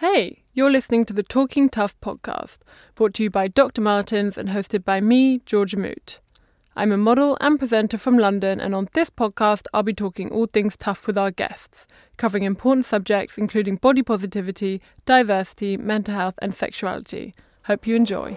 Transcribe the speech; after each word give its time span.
Hey, 0.00 0.44
you're 0.54 0.70
listening 0.70 1.04
to 1.06 1.12
the 1.12 1.24
Talking 1.24 1.68
Tough 1.68 2.00
podcast, 2.00 2.58
brought 2.94 3.14
to 3.14 3.24
you 3.24 3.30
by 3.30 3.48
Dr. 3.48 3.80
Martens 3.80 4.38
and 4.38 4.50
hosted 4.50 4.84
by 4.84 5.00
me, 5.00 5.40
Georgia 5.44 5.76
Moot. 5.76 6.20
I'm 6.76 6.92
a 6.92 6.96
model 6.96 7.36
and 7.40 7.58
presenter 7.58 7.98
from 7.98 8.16
London, 8.16 8.60
and 8.60 8.76
on 8.76 8.86
this 8.92 9.10
podcast, 9.10 9.66
I'll 9.74 9.82
be 9.82 9.92
talking 9.92 10.30
all 10.30 10.46
things 10.46 10.76
tough 10.76 11.08
with 11.08 11.18
our 11.18 11.32
guests, 11.32 11.88
covering 12.16 12.44
important 12.44 12.86
subjects 12.86 13.38
including 13.38 13.74
body 13.74 14.04
positivity, 14.04 14.80
diversity, 15.04 15.76
mental 15.76 16.14
health, 16.14 16.38
and 16.40 16.54
sexuality. 16.54 17.34
Hope 17.64 17.84
you 17.84 17.96
enjoy. 17.96 18.36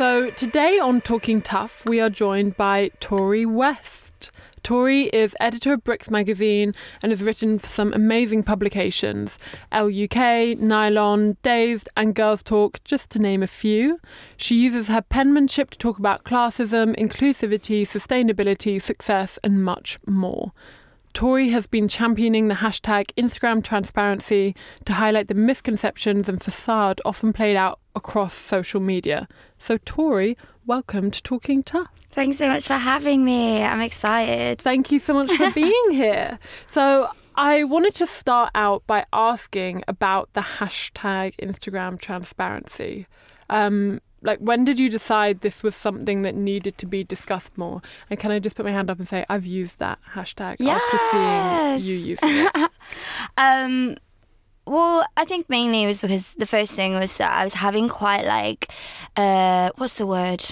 So, 0.00 0.30
today 0.30 0.78
on 0.78 1.02
Talking 1.02 1.42
Tough, 1.42 1.84
we 1.84 2.00
are 2.00 2.08
joined 2.08 2.56
by 2.56 2.90
Tori 3.00 3.44
West. 3.44 4.30
Tori 4.62 5.08
is 5.08 5.36
editor 5.40 5.74
of 5.74 5.84
Bricks 5.84 6.10
magazine 6.10 6.72
and 7.02 7.12
has 7.12 7.22
written 7.22 7.58
for 7.58 7.66
some 7.66 7.92
amazing 7.92 8.42
publications 8.42 9.38
LUK, 9.70 10.58
Nylon, 10.58 11.36
Dazed, 11.42 11.90
and 11.98 12.14
Girls 12.14 12.42
Talk, 12.42 12.82
just 12.82 13.10
to 13.10 13.18
name 13.18 13.42
a 13.42 13.46
few. 13.46 14.00
She 14.38 14.54
uses 14.54 14.88
her 14.88 15.02
penmanship 15.02 15.68
to 15.72 15.76
talk 15.76 15.98
about 15.98 16.24
classism, 16.24 16.96
inclusivity, 16.96 17.82
sustainability, 17.82 18.80
success, 18.80 19.38
and 19.44 19.62
much 19.62 19.98
more. 20.06 20.52
Tori 21.12 21.50
has 21.50 21.66
been 21.66 21.88
championing 21.88 22.48
the 22.48 22.54
hashtag 22.54 23.06
Instagram 23.16 23.62
transparency 23.64 24.54
to 24.84 24.92
highlight 24.92 25.28
the 25.28 25.34
misconceptions 25.34 26.28
and 26.28 26.42
facade 26.42 27.00
often 27.04 27.32
played 27.32 27.56
out 27.56 27.80
across 27.94 28.34
social 28.34 28.80
media. 28.80 29.28
So, 29.58 29.78
Tori, 29.84 30.36
welcome 30.66 31.10
to 31.10 31.22
Talking 31.22 31.62
Tough. 31.62 31.88
Thanks 32.10 32.38
so 32.38 32.48
much 32.48 32.66
for 32.66 32.74
having 32.74 33.24
me. 33.24 33.62
I'm 33.62 33.80
excited. 33.80 34.60
Thank 34.60 34.90
you 34.90 34.98
so 34.98 35.14
much 35.14 35.32
for 35.32 35.50
being 35.54 35.90
here. 35.90 36.38
So, 36.66 37.10
I 37.36 37.64
wanted 37.64 37.94
to 37.96 38.06
start 38.06 38.50
out 38.54 38.86
by 38.86 39.06
asking 39.12 39.84
about 39.88 40.32
the 40.34 40.40
hashtag 40.40 41.36
Instagram 41.36 41.98
transparency. 42.00 43.06
Um, 43.48 44.00
like 44.22 44.38
when 44.38 44.64
did 44.64 44.78
you 44.78 44.90
decide 44.90 45.40
this 45.40 45.62
was 45.62 45.74
something 45.74 46.22
that 46.22 46.34
needed 46.34 46.76
to 46.78 46.86
be 46.86 47.02
discussed 47.04 47.56
more 47.56 47.80
and 48.08 48.18
can 48.18 48.30
i 48.30 48.38
just 48.38 48.56
put 48.56 48.64
my 48.64 48.72
hand 48.72 48.90
up 48.90 48.98
and 48.98 49.08
say 49.08 49.24
i've 49.28 49.46
used 49.46 49.78
that 49.78 49.98
hashtag 50.14 50.56
yes. 50.58 50.80
after 50.82 50.98
seeing 51.10 51.88
you 51.88 51.96
use 51.96 52.18
it 52.22 52.70
um 53.36 53.96
well 54.66 55.04
i 55.16 55.24
think 55.24 55.48
mainly 55.48 55.84
it 55.84 55.86
was 55.86 56.00
because 56.00 56.34
the 56.34 56.46
first 56.46 56.74
thing 56.74 56.94
was 56.94 57.16
that 57.16 57.32
i 57.32 57.44
was 57.44 57.54
having 57.54 57.88
quite 57.88 58.24
like 58.24 58.70
uh 59.16 59.70
what's 59.76 59.94
the 59.94 60.06
word 60.06 60.44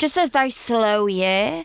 just 0.00 0.16
a 0.16 0.26
very 0.26 0.50
slow 0.50 1.06
year. 1.06 1.64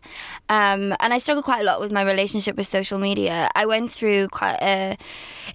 Um, 0.49 0.93
and 0.99 1.13
I 1.13 1.17
struggled 1.17 1.45
quite 1.45 1.61
a 1.61 1.63
lot 1.63 1.79
with 1.79 1.91
my 1.91 2.03
relationship 2.03 2.55
with 2.57 2.67
social 2.67 2.99
media. 2.99 3.49
I 3.55 3.65
went 3.65 3.91
through 3.91 4.27
quite 4.27 4.57
a 4.61 4.97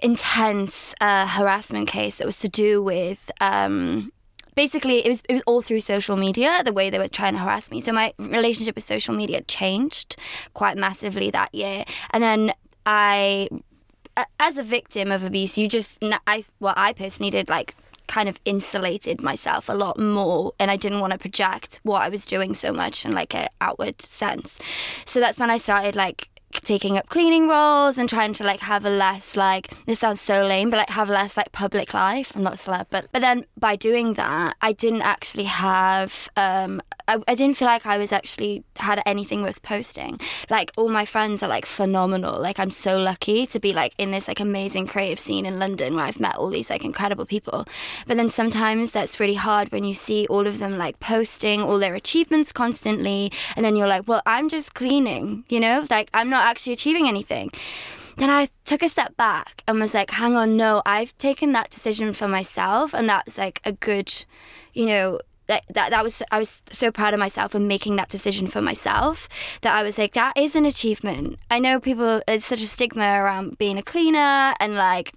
intense 0.02 0.94
uh, 1.00 1.26
harassment 1.26 1.86
case 1.86 2.16
that 2.16 2.26
was 2.26 2.38
to 2.38 2.48
do 2.48 2.82
with 2.82 3.30
um, 3.40 4.10
basically 4.60 4.98
it 5.06 5.08
was 5.08 5.22
it 5.26 5.32
was 5.32 5.42
all 5.46 5.62
through 5.62 5.80
social 5.80 6.16
media 6.16 6.62
the 6.66 6.72
way 6.74 6.90
they 6.90 6.98
were 6.98 7.08
trying 7.08 7.32
to 7.32 7.38
harass 7.38 7.70
me 7.70 7.80
so 7.80 7.92
my 7.92 8.12
relationship 8.18 8.74
with 8.74 8.84
social 8.84 9.14
media 9.14 9.40
changed 9.44 10.16
quite 10.52 10.76
massively 10.76 11.30
that 11.30 11.54
year 11.54 11.82
and 12.10 12.22
then 12.22 12.52
i 12.84 13.48
as 14.38 14.58
a 14.58 14.62
victim 14.62 15.10
of 15.10 15.24
abuse 15.24 15.56
you 15.56 15.66
just 15.66 15.98
i 16.26 16.44
well 16.60 16.74
i 16.76 16.92
personally 16.92 17.30
did 17.30 17.48
like 17.48 17.74
kind 18.06 18.28
of 18.28 18.38
insulated 18.44 19.22
myself 19.22 19.68
a 19.68 19.72
lot 19.72 19.96
more 19.96 20.52
and 20.58 20.68
I 20.68 20.76
didn't 20.76 20.98
want 20.98 21.12
to 21.12 21.18
project 21.18 21.78
what 21.84 22.02
I 22.02 22.08
was 22.08 22.26
doing 22.26 22.56
so 22.56 22.72
much 22.72 23.04
in 23.04 23.12
like 23.12 23.36
an 23.36 23.46
outward 23.60 24.02
sense. 24.02 24.58
So 25.04 25.20
that's 25.20 25.38
when 25.38 25.48
I 25.48 25.58
started 25.58 25.94
like 25.94 26.28
taking 26.52 26.96
up 26.98 27.08
cleaning 27.08 27.48
roles 27.48 27.98
and 27.98 28.08
trying 28.08 28.32
to 28.34 28.44
like 28.44 28.60
have 28.60 28.84
a 28.84 28.90
less 28.90 29.36
like 29.36 29.70
this 29.86 30.00
sounds 30.00 30.20
so 30.20 30.46
lame 30.46 30.70
but 30.70 30.78
like 30.78 30.90
have 30.90 31.08
less 31.08 31.36
like 31.36 31.52
public 31.52 31.94
life. 31.94 32.32
I'm 32.34 32.42
not 32.42 32.54
a 32.54 32.56
celeb 32.56 32.86
but 32.90 33.08
but 33.12 33.20
then 33.20 33.44
by 33.58 33.76
doing 33.76 34.14
that 34.14 34.56
i 34.60 34.72
didn't 34.72 35.02
actually 35.02 35.44
have 35.44 36.28
um 36.36 36.80
I, 37.10 37.18
I 37.28 37.34
didn't 37.34 37.56
feel 37.56 37.68
like 37.68 37.86
i 37.86 37.98
was 37.98 38.12
actually 38.12 38.64
had 38.76 39.00
anything 39.06 39.42
worth 39.42 39.62
posting 39.62 40.18
like 40.48 40.72
all 40.76 40.88
my 40.88 41.04
friends 41.04 41.42
are 41.42 41.48
like 41.48 41.66
phenomenal 41.66 42.40
like 42.40 42.58
i'm 42.58 42.70
so 42.70 42.98
lucky 42.98 43.46
to 43.46 43.60
be 43.60 43.72
like 43.72 43.94
in 43.98 44.10
this 44.10 44.26
like 44.26 44.40
amazing 44.40 44.86
creative 44.86 45.20
scene 45.20 45.46
in 45.46 45.58
london 45.58 45.94
where 45.94 46.04
i've 46.04 46.20
met 46.20 46.36
all 46.36 46.50
these 46.50 46.70
like 46.70 46.84
incredible 46.84 47.26
people 47.26 47.64
but 48.08 48.16
then 48.16 48.30
sometimes 48.30 48.90
that's 48.90 49.20
really 49.20 49.34
hard 49.34 49.70
when 49.70 49.84
you 49.84 49.94
see 49.94 50.26
all 50.28 50.46
of 50.46 50.58
them 50.58 50.78
like 50.78 50.98
posting 50.98 51.62
all 51.62 51.78
their 51.78 51.94
achievements 51.94 52.52
constantly 52.52 53.30
and 53.54 53.64
then 53.64 53.76
you're 53.76 53.86
like 53.86 54.08
well 54.08 54.22
i'm 54.26 54.48
just 54.48 54.74
cleaning 54.74 55.44
you 55.48 55.60
know 55.60 55.86
like 55.90 56.10
i'm 56.12 56.28
not 56.28 56.40
not 56.40 56.48
actually 56.48 56.72
achieving 56.72 57.06
anything. 57.06 57.50
Then 58.16 58.30
I 58.30 58.48
took 58.64 58.82
a 58.82 58.88
step 58.88 59.16
back 59.16 59.62
and 59.66 59.78
was 59.78 59.94
like, 59.94 60.10
hang 60.10 60.36
on, 60.36 60.56
no, 60.56 60.82
I've 60.84 61.16
taken 61.18 61.52
that 61.52 61.70
decision 61.70 62.12
for 62.12 62.28
myself. 62.28 62.92
And 62.94 63.08
that's 63.08 63.38
like 63.38 63.60
a 63.64 63.72
good, 63.72 64.12
you 64.72 64.86
know, 64.86 65.20
that, 65.50 65.64
that 65.68 65.90
that 65.90 66.04
was 66.04 66.22
I 66.30 66.38
was 66.38 66.62
so 66.70 66.92
proud 66.92 67.12
of 67.12 67.20
myself 67.20 67.52
for 67.52 67.60
making 67.60 67.96
that 67.96 68.08
decision 68.08 68.46
for 68.46 68.62
myself 68.62 69.28
that 69.62 69.74
I 69.74 69.82
was 69.82 69.98
like 69.98 70.14
that 70.14 70.36
is 70.36 70.54
an 70.54 70.64
achievement. 70.64 71.38
I 71.50 71.58
know 71.58 71.80
people 71.80 72.22
it's 72.28 72.46
such 72.46 72.62
a 72.62 72.66
stigma 72.66 73.20
around 73.20 73.58
being 73.58 73.76
a 73.76 73.82
cleaner 73.82 74.54
and 74.60 74.76
like 74.76 75.12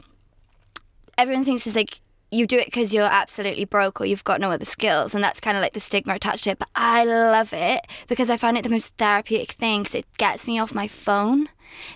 everyone 1.17 1.45
thinks 1.45 1.67
it's 1.67 1.75
like 1.75 2.01
you 2.31 2.47
do 2.47 2.57
it 2.57 2.66
because 2.66 2.95
you're 2.95 3.03
absolutely 3.03 3.63
broke 3.63 4.01
or 4.01 4.05
you've 4.05 4.23
got 4.23 4.41
no 4.41 4.49
other 4.49 4.66
skills 4.66 5.13
and 5.13 5.23
that's 5.23 5.39
kind 5.39 5.55
of 5.55 5.61
like 5.61 5.73
the 5.73 5.79
stigma 5.79 6.16
attached 6.16 6.45
to 6.45 6.50
it 6.50 6.57
but 6.57 6.67
i 6.73 7.05
love 7.05 7.53
it 7.53 7.85
because 8.07 8.31
i 8.31 8.35
find 8.35 8.57
it 8.57 8.63
the 8.63 8.69
most 8.69 8.97
therapeutic 8.97 9.51
thing 9.51 9.83
because 9.83 9.94
it 9.94 10.05
gets 10.17 10.47
me 10.47 10.57
off 10.57 10.73
my 10.73 10.88
phone 10.88 11.47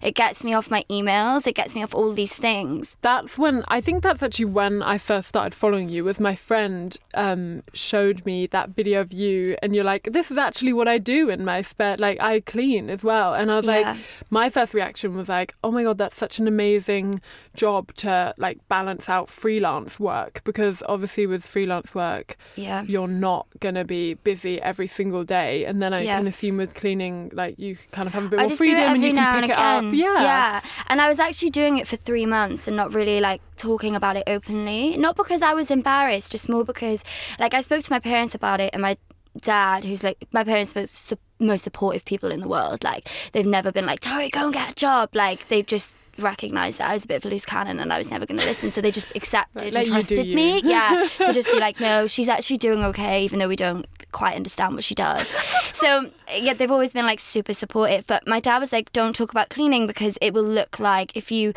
it 0.01 0.15
gets 0.15 0.43
me 0.43 0.53
off 0.53 0.69
my 0.69 0.83
emails. 0.89 1.47
It 1.47 1.55
gets 1.55 1.75
me 1.75 1.83
off 1.83 1.93
all 1.93 2.13
these 2.13 2.35
things. 2.35 2.95
That's 3.01 3.37
when 3.37 3.63
I 3.67 3.81
think 3.81 4.03
that's 4.03 4.23
actually 4.23 4.45
when 4.45 4.81
I 4.81 4.97
first 4.97 5.29
started 5.29 5.55
following 5.55 5.89
you. 5.89 6.03
Was 6.03 6.19
my 6.19 6.35
friend 6.35 6.95
um, 7.13 7.63
showed 7.73 8.25
me 8.25 8.47
that 8.47 8.69
video 8.69 9.01
of 9.01 9.13
you, 9.13 9.57
and 9.61 9.75
you're 9.75 9.83
like, 9.83 10.09
"This 10.11 10.31
is 10.31 10.37
actually 10.37 10.73
what 10.73 10.87
I 10.87 10.97
do 10.97 11.29
in 11.29 11.45
my 11.45 11.61
spare. 11.61 11.97
Like 11.97 12.19
I 12.19 12.39
clean 12.41 12.89
as 12.89 13.03
well." 13.03 13.33
And 13.33 13.51
I 13.51 13.55
was 13.55 13.65
yeah. 13.65 13.71
like, 13.71 13.97
my 14.29 14.49
first 14.49 14.73
reaction 14.73 15.15
was 15.15 15.29
like, 15.29 15.55
"Oh 15.63 15.71
my 15.71 15.83
god, 15.83 15.97
that's 15.97 16.17
such 16.17 16.39
an 16.39 16.47
amazing 16.47 17.21
job 17.55 17.93
to 17.95 18.33
like 18.37 18.59
balance 18.67 19.09
out 19.09 19.29
freelance 19.29 19.99
work 19.99 20.41
because 20.43 20.83
obviously 20.87 21.25
with 21.25 21.45
freelance 21.45 21.95
work, 21.95 22.37
yeah, 22.55 22.83
you're 22.83 23.07
not 23.07 23.47
gonna 23.59 23.85
be 23.85 24.15
busy 24.15 24.61
every 24.61 24.87
single 24.87 25.23
day." 25.23 25.65
And 25.65 25.81
then 25.81 25.93
I 25.93 26.01
yeah. 26.01 26.17
can 26.17 26.27
assume 26.27 26.57
with 26.57 26.73
cleaning, 26.73 27.31
like 27.33 27.57
you 27.59 27.75
kind 27.91 28.07
of 28.07 28.13
have 28.13 28.25
a 28.25 28.29
bit 28.29 28.39
more 28.39 28.49
freedom 28.49 28.77
and 28.77 29.03
you 29.03 29.13
can 29.13 29.41
pick 29.41 29.51
it 29.51 29.56
up 29.57 29.83
up. 29.85 29.93
Yeah. 29.93 30.21
Yeah. 30.21 30.61
And 30.87 31.01
I 31.01 31.09
was 31.09 31.19
actually 31.19 31.49
doing 31.49 31.77
it 31.77 31.87
for 31.87 31.95
three 31.95 32.25
months 32.25 32.67
and 32.67 32.75
not 32.77 32.93
really 32.93 33.19
like 33.19 33.41
talking 33.55 33.95
about 33.95 34.15
it 34.17 34.23
openly. 34.27 34.97
Not 34.97 35.15
because 35.15 35.41
I 35.41 35.53
was 35.53 35.71
embarrassed, 35.71 36.31
just 36.31 36.49
more 36.49 36.63
because 36.63 37.03
like 37.39 37.53
I 37.53 37.61
spoke 37.61 37.83
to 37.83 37.91
my 37.91 37.99
parents 37.99 38.35
about 38.35 38.59
it 38.59 38.71
and 38.73 38.81
my 38.81 38.97
dad, 39.41 39.83
who's 39.83 40.03
like 40.03 40.25
my 40.31 40.43
parents 40.43 40.73
were 40.75 40.87
su- 40.87 41.17
most 41.39 41.63
supportive 41.63 42.05
people 42.05 42.31
in 42.31 42.39
the 42.39 42.47
world. 42.47 42.83
Like 42.83 43.09
they've 43.33 43.45
never 43.45 43.71
been 43.71 43.85
like, 43.85 43.99
Tori, 43.99 44.29
go 44.29 44.45
and 44.45 44.53
get 44.53 44.71
a 44.71 44.75
job. 44.75 45.09
Like 45.13 45.47
they've 45.47 45.65
just 45.65 45.97
recognized 46.17 46.79
that 46.79 46.89
I 46.89 46.93
was 46.93 47.05
a 47.05 47.07
bit 47.07 47.17
of 47.17 47.25
a 47.25 47.29
loose 47.29 47.45
cannon 47.45 47.79
and 47.79 47.93
I 47.93 47.97
was 47.97 48.09
never 48.09 48.25
going 48.25 48.39
to 48.39 48.45
listen. 48.45 48.71
So 48.71 48.81
they 48.81 48.91
just 48.91 49.15
accepted 49.15 49.75
and 49.75 49.87
trusted 49.87 50.27
me. 50.33 50.61
Yeah. 50.63 51.07
to 51.17 51.33
just 51.33 51.51
be 51.51 51.59
like, 51.67 51.79
no, 51.79 52.07
she's 52.07 52.27
actually 52.27 52.57
doing 52.57 52.83
okay, 52.83 53.23
even 53.23 53.39
though 53.39 53.47
we 53.47 53.55
don't 53.55 53.85
quite 54.17 54.35
understand 54.35 54.73
what 54.73 54.83
she 54.83 54.95
does. 54.95 55.27
so 55.73 56.09
yeah, 56.35 56.53
they've 56.53 56.71
always 56.71 56.91
been 56.91 57.05
like 57.05 57.19
super 57.19 57.53
supportive. 57.53 58.07
But 58.07 58.27
my 58.27 58.39
dad 58.39 58.57
was 58.57 58.71
like, 58.71 58.91
don't 58.91 59.15
talk 59.15 59.31
about 59.31 59.49
cleaning 59.49 59.85
because 59.85 60.17
it 60.21 60.33
will 60.33 60.43
look 60.43 60.79
like 60.79 61.15
if 61.15 61.31
you 61.31 61.53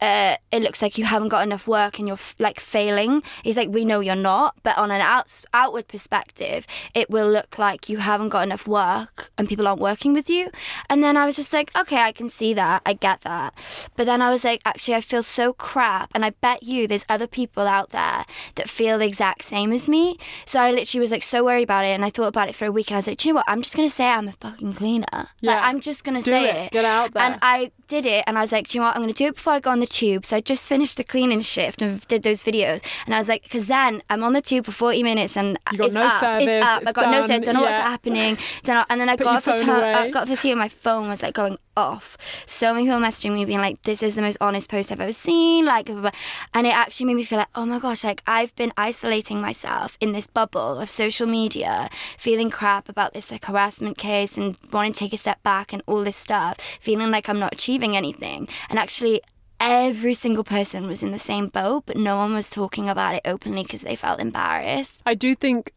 uh, 0.00 0.36
it 0.52 0.62
looks 0.62 0.82
like 0.82 0.98
you 0.98 1.04
haven't 1.04 1.28
got 1.28 1.44
enough 1.46 1.66
work 1.66 1.98
and 1.98 2.08
you're 2.08 2.18
like 2.38 2.60
failing. 2.60 3.22
He's 3.42 3.56
like, 3.56 3.68
we 3.68 3.84
know 3.84 4.00
you're 4.00 4.14
not, 4.16 4.56
but 4.62 4.76
on 4.78 4.90
an 4.90 5.00
out- 5.00 5.42
outward 5.54 5.88
perspective, 5.88 6.66
it 6.94 7.10
will 7.10 7.28
look 7.30 7.58
like 7.58 7.88
you 7.88 7.98
haven't 7.98 8.28
got 8.30 8.42
enough 8.44 8.66
work 8.68 9.30
and 9.38 9.48
people 9.48 9.66
aren't 9.66 9.80
working 9.80 10.12
with 10.12 10.28
you. 10.28 10.50
And 10.90 11.02
then 11.02 11.16
I 11.16 11.26
was 11.26 11.36
just 11.36 11.52
like, 11.52 11.70
okay, 11.76 11.98
I 11.98 12.12
can 12.12 12.28
see 12.28 12.54
that, 12.54 12.82
I 12.84 12.92
get 12.92 13.22
that. 13.22 13.54
But 13.96 14.06
then 14.06 14.22
I 14.22 14.30
was 14.30 14.44
like, 14.44 14.60
actually, 14.64 14.94
I 14.94 15.00
feel 15.00 15.22
so 15.22 15.52
crap, 15.52 16.10
and 16.14 16.24
I 16.24 16.30
bet 16.30 16.62
you 16.62 16.86
there's 16.86 17.04
other 17.08 17.26
people 17.26 17.66
out 17.66 17.90
there 17.90 18.24
that 18.56 18.68
feel 18.68 18.98
the 18.98 19.06
exact 19.06 19.44
same 19.44 19.72
as 19.72 19.88
me. 19.88 20.18
So 20.44 20.60
I 20.60 20.70
literally 20.72 21.00
was 21.00 21.10
like 21.10 21.22
so 21.22 21.44
worried 21.44 21.64
about 21.64 21.84
it, 21.84 21.90
and 21.90 22.04
I 22.04 22.10
thought 22.10 22.28
about 22.28 22.48
it 22.48 22.54
for 22.54 22.66
a 22.66 22.72
week, 22.72 22.90
and 22.90 22.96
I 22.96 22.98
was 22.98 23.06
like, 23.08 23.24
you 23.24 23.32
know 23.32 23.36
what? 23.36 23.44
I'm 23.48 23.62
just 23.62 23.76
gonna 23.76 23.88
say 23.90 24.06
I'm 24.06 24.28
a 24.28 24.32
fucking 24.32 24.74
cleaner. 24.74 25.06
Yeah. 25.12 25.52
Like, 25.54 25.62
I'm 25.62 25.80
just 25.80 26.04
gonna 26.04 26.20
Do 26.22 26.30
say 26.30 26.50
it. 26.50 26.56
it. 26.66 26.72
Get 26.72 26.84
out 26.84 27.12
there. 27.12 27.22
And 27.22 27.38
I 27.42 27.72
did 27.88 28.06
it 28.06 28.24
and 28.26 28.38
I 28.38 28.40
was 28.40 28.52
like, 28.52 28.68
do 28.68 28.78
you 28.78 28.80
know 28.80 28.86
what? 28.88 28.96
I'm 28.96 29.02
going 29.02 29.12
to 29.12 29.16
do 29.16 29.28
it 29.28 29.34
before 29.36 29.54
I 29.54 29.60
go 29.60 29.70
on 29.70 29.80
the 29.80 29.86
tube. 29.86 30.24
So 30.26 30.36
I 30.36 30.40
just 30.40 30.68
finished 30.68 30.98
a 31.00 31.04
cleaning 31.04 31.40
shift 31.40 31.82
and 31.82 32.06
did 32.08 32.22
those 32.22 32.42
videos. 32.42 32.84
And 33.06 33.14
I 33.14 33.18
was 33.18 33.28
like, 33.28 33.42
because 33.44 33.66
then 33.66 34.02
I'm 34.10 34.22
on 34.22 34.32
the 34.32 34.42
tube 34.42 34.64
for 34.64 34.72
40 34.72 35.02
minutes 35.02 35.36
and 35.36 35.58
it's 35.72 35.94
no 35.94 36.00
up. 36.00 36.20
service, 36.20 36.48
it's 36.48 36.64
up. 36.66 36.78
I 36.78 36.82
it's 36.82 36.92
got 36.92 37.06
no 37.06 37.12
done, 37.12 37.22
service. 37.22 37.44
Don't 37.46 37.54
know 37.54 37.60
what's 37.62 37.76
happening. 37.76 38.38
Don't 38.64 38.76
know. 38.76 38.84
And 38.90 39.00
then 39.00 39.08
I 39.08 39.16
Put 39.16 39.24
got 39.24 39.36
off 39.36 39.44
the 39.44 39.64
tu- 39.64 39.70
uh, 39.70 39.76
I 39.96 40.10
got 40.10 40.22
off 40.22 40.28
the 40.28 40.36
tube 40.36 40.52
and 40.52 40.58
my 40.60 40.68
phone 40.68 41.08
was 41.08 41.22
like 41.22 41.34
going 41.34 41.58
off. 41.76 42.16
So 42.46 42.72
many 42.72 42.86
people 42.86 42.98
messaging 43.00 43.34
me 43.34 43.44
being 43.44 43.60
like, 43.60 43.82
this 43.82 44.02
is 44.02 44.14
the 44.14 44.22
most 44.22 44.38
honest 44.40 44.70
post 44.70 44.90
I've 44.90 45.00
ever 45.00 45.12
seen. 45.12 45.66
Like, 45.66 45.86
blah, 45.86 46.00
blah. 46.00 46.10
and 46.54 46.66
it 46.66 46.74
actually 46.74 47.06
made 47.06 47.16
me 47.16 47.24
feel 47.24 47.38
like, 47.38 47.48
oh 47.54 47.66
my 47.66 47.78
gosh, 47.78 48.02
like 48.02 48.22
I've 48.26 48.54
been 48.56 48.72
isolating 48.76 49.40
myself 49.40 49.96
in 50.00 50.12
this 50.12 50.26
bubble 50.26 50.78
of 50.78 50.90
social 50.90 51.26
media, 51.26 51.90
feeling 52.18 52.50
crap 52.50 52.88
about 52.88 53.12
this 53.12 53.30
like 53.30 53.44
harassment 53.44 53.98
case 53.98 54.38
and 54.38 54.56
wanting 54.72 54.92
to 54.92 54.98
take 54.98 55.12
a 55.12 55.18
step 55.18 55.42
back 55.42 55.72
and 55.72 55.82
all 55.86 56.02
this 56.02 56.16
stuff, 56.16 56.58
feeling 56.80 57.10
like 57.10 57.28
I'm 57.28 57.38
not 57.38 57.52
achieving 57.52 57.75
anything. 57.84 58.48
And 58.70 58.78
actually, 58.78 59.20
every 59.60 60.14
single 60.14 60.44
person 60.44 60.86
was 60.86 61.02
in 61.02 61.10
the 61.10 61.18
same 61.18 61.48
boat, 61.48 61.84
but 61.86 61.96
no 61.96 62.16
one 62.16 62.32
was 62.32 62.48
talking 62.48 62.88
about 62.88 63.14
it 63.14 63.22
openly 63.24 63.62
because 63.62 63.82
they 63.82 63.96
felt 63.96 64.20
embarrassed. 64.20 65.02
I 65.04 65.14
do 65.14 65.34
think 65.34 65.72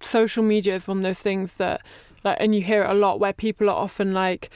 social 0.00 0.42
media 0.42 0.74
is 0.74 0.86
one 0.86 0.98
of 0.98 1.02
those 1.02 1.20
things 1.20 1.54
that, 1.54 1.80
like, 2.22 2.36
and 2.40 2.54
you 2.54 2.62
hear 2.62 2.84
it 2.84 2.90
a 2.90 2.94
lot 2.94 3.20
where 3.20 3.32
people 3.32 3.68
are 3.68 3.76
often 3.76 4.12
like, 4.12 4.50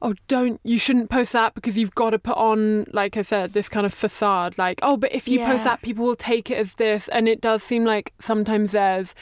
oh, 0.00 0.14
don't, 0.26 0.60
you 0.64 0.78
shouldn't 0.78 1.10
post 1.10 1.32
that 1.32 1.54
because 1.54 1.78
you've 1.78 1.94
got 1.94 2.10
to 2.10 2.18
put 2.18 2.36
on, 2.36 2.84
like 2.92 3.16
I 3.16 3.22
said, 3.22 3.52
this 3.52 3.68
kind 3.68 3.86
of 3.86 3.94
facade. 3.94 4.58
Like, 4.58 4.80
oh, 4.82 4.96
but 4.96 5.12
if 5.12 5.28
you 5.28 5.38
Yeah. 5.38 5.50
post 5.52 5.64
that, 5.64 5.82
people 5.82 6.04
will 6.04 6.16
take 6.16 6.50
it 6.50 6.56
as 6.58 6.74
this. 6.74 7.06
And 7.08 7.28
it 7.28 7.40
does 7.40 7.62
seem 7.62 7.84
like 7.84 8.12
sometimes 8.20 8.72
there's 8.72 9.14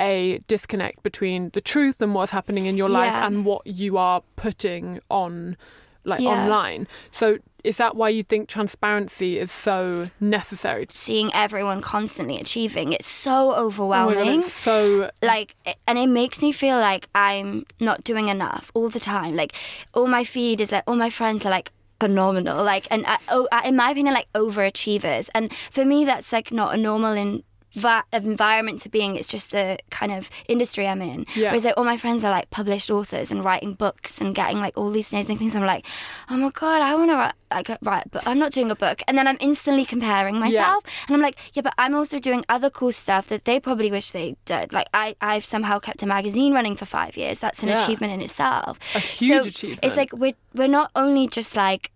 a 0.00 0.40
disconnect 0.48 1.04
between 1.04 1.50
the 1.50 1.60
truth 1.60 2.02
and 2.02 2.16
what's 2.16 2.32
happening 2.32 2.66
in 2.66 2.76
your 2.76 2.88
life 2.88 3.12
Yeah. 3.12 3.26
and 3.28 3.44
what 3.44 3.64
you 3.64 3.96
are 3.96 4.22
putting 4.34 4.98
on, 5.08 5.56
like, 6.04 6.20
Yeah. 6.20 6.30
online. 6.44 6.86
So, 7.12 7.38
is 7.64 7.78
that 7.78 7.96
why 7.96 8.10
you 8.10 8.22
think 8.22 8.48
transparency 8.48 9.38
is 9.38 9.50
so 9.50 10.10
necessary? 10.20 10.86
Seeing 10.90 11.30
everyone 11.32 11.80
constantly 11.80 12.36
achieving, 12.38 12.92
it's 12.92 13.06
so 13.06 13.32
Oh 13.32 13.54
God, 13.54 13.62
overwhelming. 13.64 14.40
it's 14.40 14.52
so 14.52 15.10
like 15.22 15.54
and 15.86 15.98
it 15.98 16.08
makes 16.08 16.42
me 16.42 16.52
feel 16.52 16.78
like 16.78 17.08
i'm 17.14 17.64
not 17.80 18.04
doing 18.04 18.28
enough 18.28 18.70
all 18.74 18.88
the 18.90 19.00
time 19.00 19.34
like 19.34 19.52
all 19.94 20.06
my 20.06 20.24
feed 20.24 20.60
is 20.60 20.72
like 20.72 20.82
all 20.86 20.96
my 20.96 21.08
friends 21.08 21.46
are 21.46 21.50
like 21.50 21.70
phenomenal 22.00 22.62
like 22.62 22.86
and 22.90 23.06
I, 23.06 23.16
oh, 23.30 23.48
I- 23.50 23.68
in 23.68 23.76
my 23.76 23.90
opinion 23.90 24.12
like 24.14 24.30
overachievers 24.34 25.28
and 25.34 25.50
for 25.70 25.84
me 25.86 26.04
that's 26.04 26.32
like 26.32 26.52
not 26.52 26.74
a 26.74 26.76
normal 26.76 27.12
in 27.12 27.42
va- 27.74 28.04
environment 28.12 28.80
to 28.80 28.88
being 28.88 29.16
it's 29.16 29.28
just 29.28 29.50
the 29.50 29.78
kind 29.90 30.12
of 30.12 30.30
industry 30.48 30.86
i'm 30.86 31.02
in 31.02 31.26
Yeah. 31.34 31.48
whereas 31.50 31.64
like 31.64 31.74
all 31.76 31.84
my 31.84 31.96
friends 31.96 32.24
are 32.24 32.30
like 32.30 32.50
published 32.50 32.90
authors 32.90 33.30
and 33.32 33.44
writing 33.44 33.74
books 33.74 34.20
and 34.20 34.34
getting 34.34 34.58
like 34.58 34.76
all 34.76 34.90
these 34.90 35.12
amazing 35.12 35.38
things 35.38 35.54
i'm 35.56 35.64
like 35.64 35.86
oh 36.30 36.36
my 36.36 36.50
god 36.50 36.82
i 36.82 36.94
want 36.94 37.10
to 37.10 37.16
write 37.16 37.32
like 37.50 37.70
uh, 37.70 37.76
write 37.82 38.10
but 38.10 38.26
i'm 38.26 38.38
not 38.38 38.52
doing 38.52 38.70
a 38.70 38.76
book 38.76 39.02
and 39.06 39.16
then 39.18 39.26
i'm 39.26 39.36
instantly 39.40 39.84
comparing 39.84 40.38
myself 40.38 40.84
and 41.06 41.14
I'm 41.14 41.20
like, 41.22 41.38
yeah, 41.54 41.62
but 41.62 41.74
I'm 41.78 41.94
also 41.94 42.18
doing 42.18 42.44
other 42.48 42.70
cool 42.70 42.90
stuff 42.92 43.28
that 43.28 43.44
they 43.44 43.60
probably 43.60 43.90
wish 43.90 44.10
they 44.10 44.36
did. 44.44 44.72
Like 44.72 44.88
I, 44.94 45.14
I've 45.20 45.44
somehow 45.44 45.78
kept 45.78 46.02
a 46.02 46.06
magazine 46.06 46.54
running 46.54 46.76
for 46.76 46.86
five 46.86 47.16
years. 47.16 47.40
That's 47.40 47.62
an 47.62 47.68
Yeah. 47.68 47.82
achievement 47.82 48.12
in 48.12 48.20
itself. 48.20 48.78
A 48.94 48.98
huge 49.00 49.42
so 49.42 49.48
achievement. 49.48 49.80
It's 49.84 49.96
like 49.96 50.12
we're 50.12 50.34
we're 50.54 50.68
not 50.68 50.90
only 50.96 51.26
just 51.28 51.54
like 51.56 51.90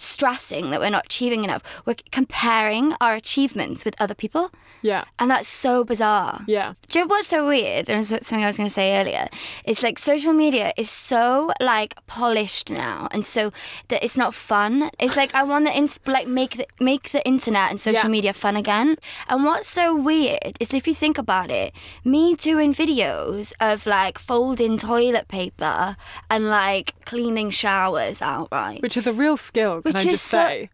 stressing 0.00 0.70
that 0.70 0.80
we're 0.80 0.90
not 0.90 1.06
achieving 1.06 1.44
enough. 1.44 1.62
We're 1.86 1.96
comparing 2.12 2.94
our 3.00 3.14
achievements 3.14 3.84
with 3.84 3.94
other 4.00 4.14
people, 4.14 4.50
yeah, 4.82 5.04
and 5.18 5.30
that's 5.30 5.48
so 5.48 5.84
bizarre. 5.84 6.42
yeah. 6.46 6.74
Do 6.88 6.98
you 6.98 7.04
know 7.04 7.08
what's 7.08 7.28
so 7.28 7.46
weird? 7.46 7.88
And 7.88 8.04
something 8.06 8.42
I 8.42 8.46
was 8.46 8.56
going 8.56 8.68
to 8.68 8.72
say 8.74 8.98
earlier. 9.00 9.26
It's 9.64 9.82
like 9.82 9.98
social 9.98 10.32
media 10.32 10.72
is 10.76 10.90
so 10.90 11.50
like 11.60 11.94
polished 12.06 12.70
now, 12.70 13.08
and 13.12 13.24
so 13.24 13.52
that 13.88 14.02
it's 14.04 14.16
not 14.16 14.34
fun. 14.34 14.90
It's 14.98 15.16
like 15.16 15.34
I 15.34 15.42
want 15.42 15.66
the 15.66 15.72
ins- 15.76 16.00
like 16.06 16.26
make 16.28 16.56
the 16.56 16.66
make 16.80 17.10
the 17.10 17.26
internet 17.26 17.70
and 17.70 17.80
social 17.80 18.04
Yeah. 18.04 18.08
media 18.16 18.32
fun 18.32 18.56
again. 18.56 18.96
And 19.28 19.44
what's 19.44 19.68
so 19.68 19.94
weird 19.94 20.56
is 20.60 20.72
if 20.74 20.86
you 20.86 20.94
think 20.94 21.18
about 21.18 21.50
it, 21.50 21.72
me 22.04 22.34
doing 22.34 22.74
videos 22.74 23.52
of 23.60 23.86
like 23.86 24.18
folding 24.18 24.78
toilet 24.78 25.28
paper 25.28 25.96
and 26.30 26.48
like 26.48 26.94
cleaning 27.04 27.50
showers 27.50 28.20
outright. 28.22 28.82
which 28.82 28.96
is 28.96 29.06
a 29.06 29.12
real 29.12 29.36
skill. 29.36 29.80
Can 29.86 29.94
Which 29.94 30.06
I 30.06 30.10
is 30.10 30.14
just 30.18 30.24
so- 30.26 30.38
say? 30.38 30.70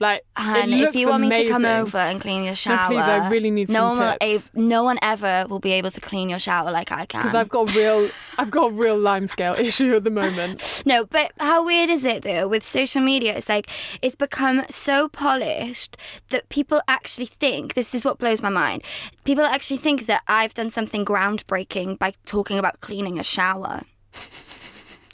Like, 0.00 0.24
And 0.34 0.74
if 0.74 0.96
you 0.96 1.08
want 1.08 1.22
me 1.24 1.44
to 1.44 1.48
come 1.48 1.64
over 1.64 1.98
and 1.98 2.20
clean 2.20 2.38
your 2.42 2.50
No, 2.50 2.54
shower, 2.54 2.88
please, 2.88 2.98
I 2.98 3.28
really 3.30 3.52
need 3.52 3.68
no 3.68 3.90
one 3.90 3.98
will 4.00 4.16
tips. 4.20 4.50
a- 4.52 4.58
no 4.58 4.82
one 4.82 4.98
ever 5.02 5.46
will 5.48 5.60
be 5.60 5.70
able 5.74 5.92
to 5.92 6.00
clean 6.00 6.28
your 6.28 6.40
shower 6.40 6.72
like 6.72 6.90
I 6.90 7.06
can. 7.06 7.22
because 7.22 7.36
I've 7.36 7.48
got 7.48 7.70
a 7.70 7.78
real, 7.78 8.10
I've 8.36 8.50
got 8.50 8.72
a 8.72 8.74
real 8.74 8.98
lime 8.98 9.28
scale 9.28 9.54
issue 9.58 9.94
at 9.94 10.02
the 10.02 10.10
moment. 10.10 10.82
No, 10.84 11.04
but 11.06 11.32
how 11.38 11.64
weird 11.64 11.90
is 11.90 12.04
it 12.04 12.24
though 12.24 12.48
with 12.48 12.64
social 12.64 13.02
media? 13.02 13.36
It's 13.36 13.48
like 13.48 13.70
it's 14.02 14.16
become 14.16 14.64
so 14.68 15.08
polished 15.08 15.96
that 16.30 16.48
people 16.48 16.80
actually 16.88 17.26
think 17.26 17.74
this 17.74 17.94
is 17.94 18.04
what 18.04 18.18
blows 18.18 18.42
my 18.42 18.48
mind. 18.48 18.82
People 19.22 19.44
actually 19.44 19.76
think 19.78 20.06
that 20.06 20.22
I've 20.26 20.54
done 20.54 20.70
something 20.70 21.04
groundbreaking 21.04 22.00
by 22.00 22.14
talking 22.26 22.58
about 22.58 22.80
cleaning 22.80 23.20
a 23.20 23.22
shower. 23.22 23.82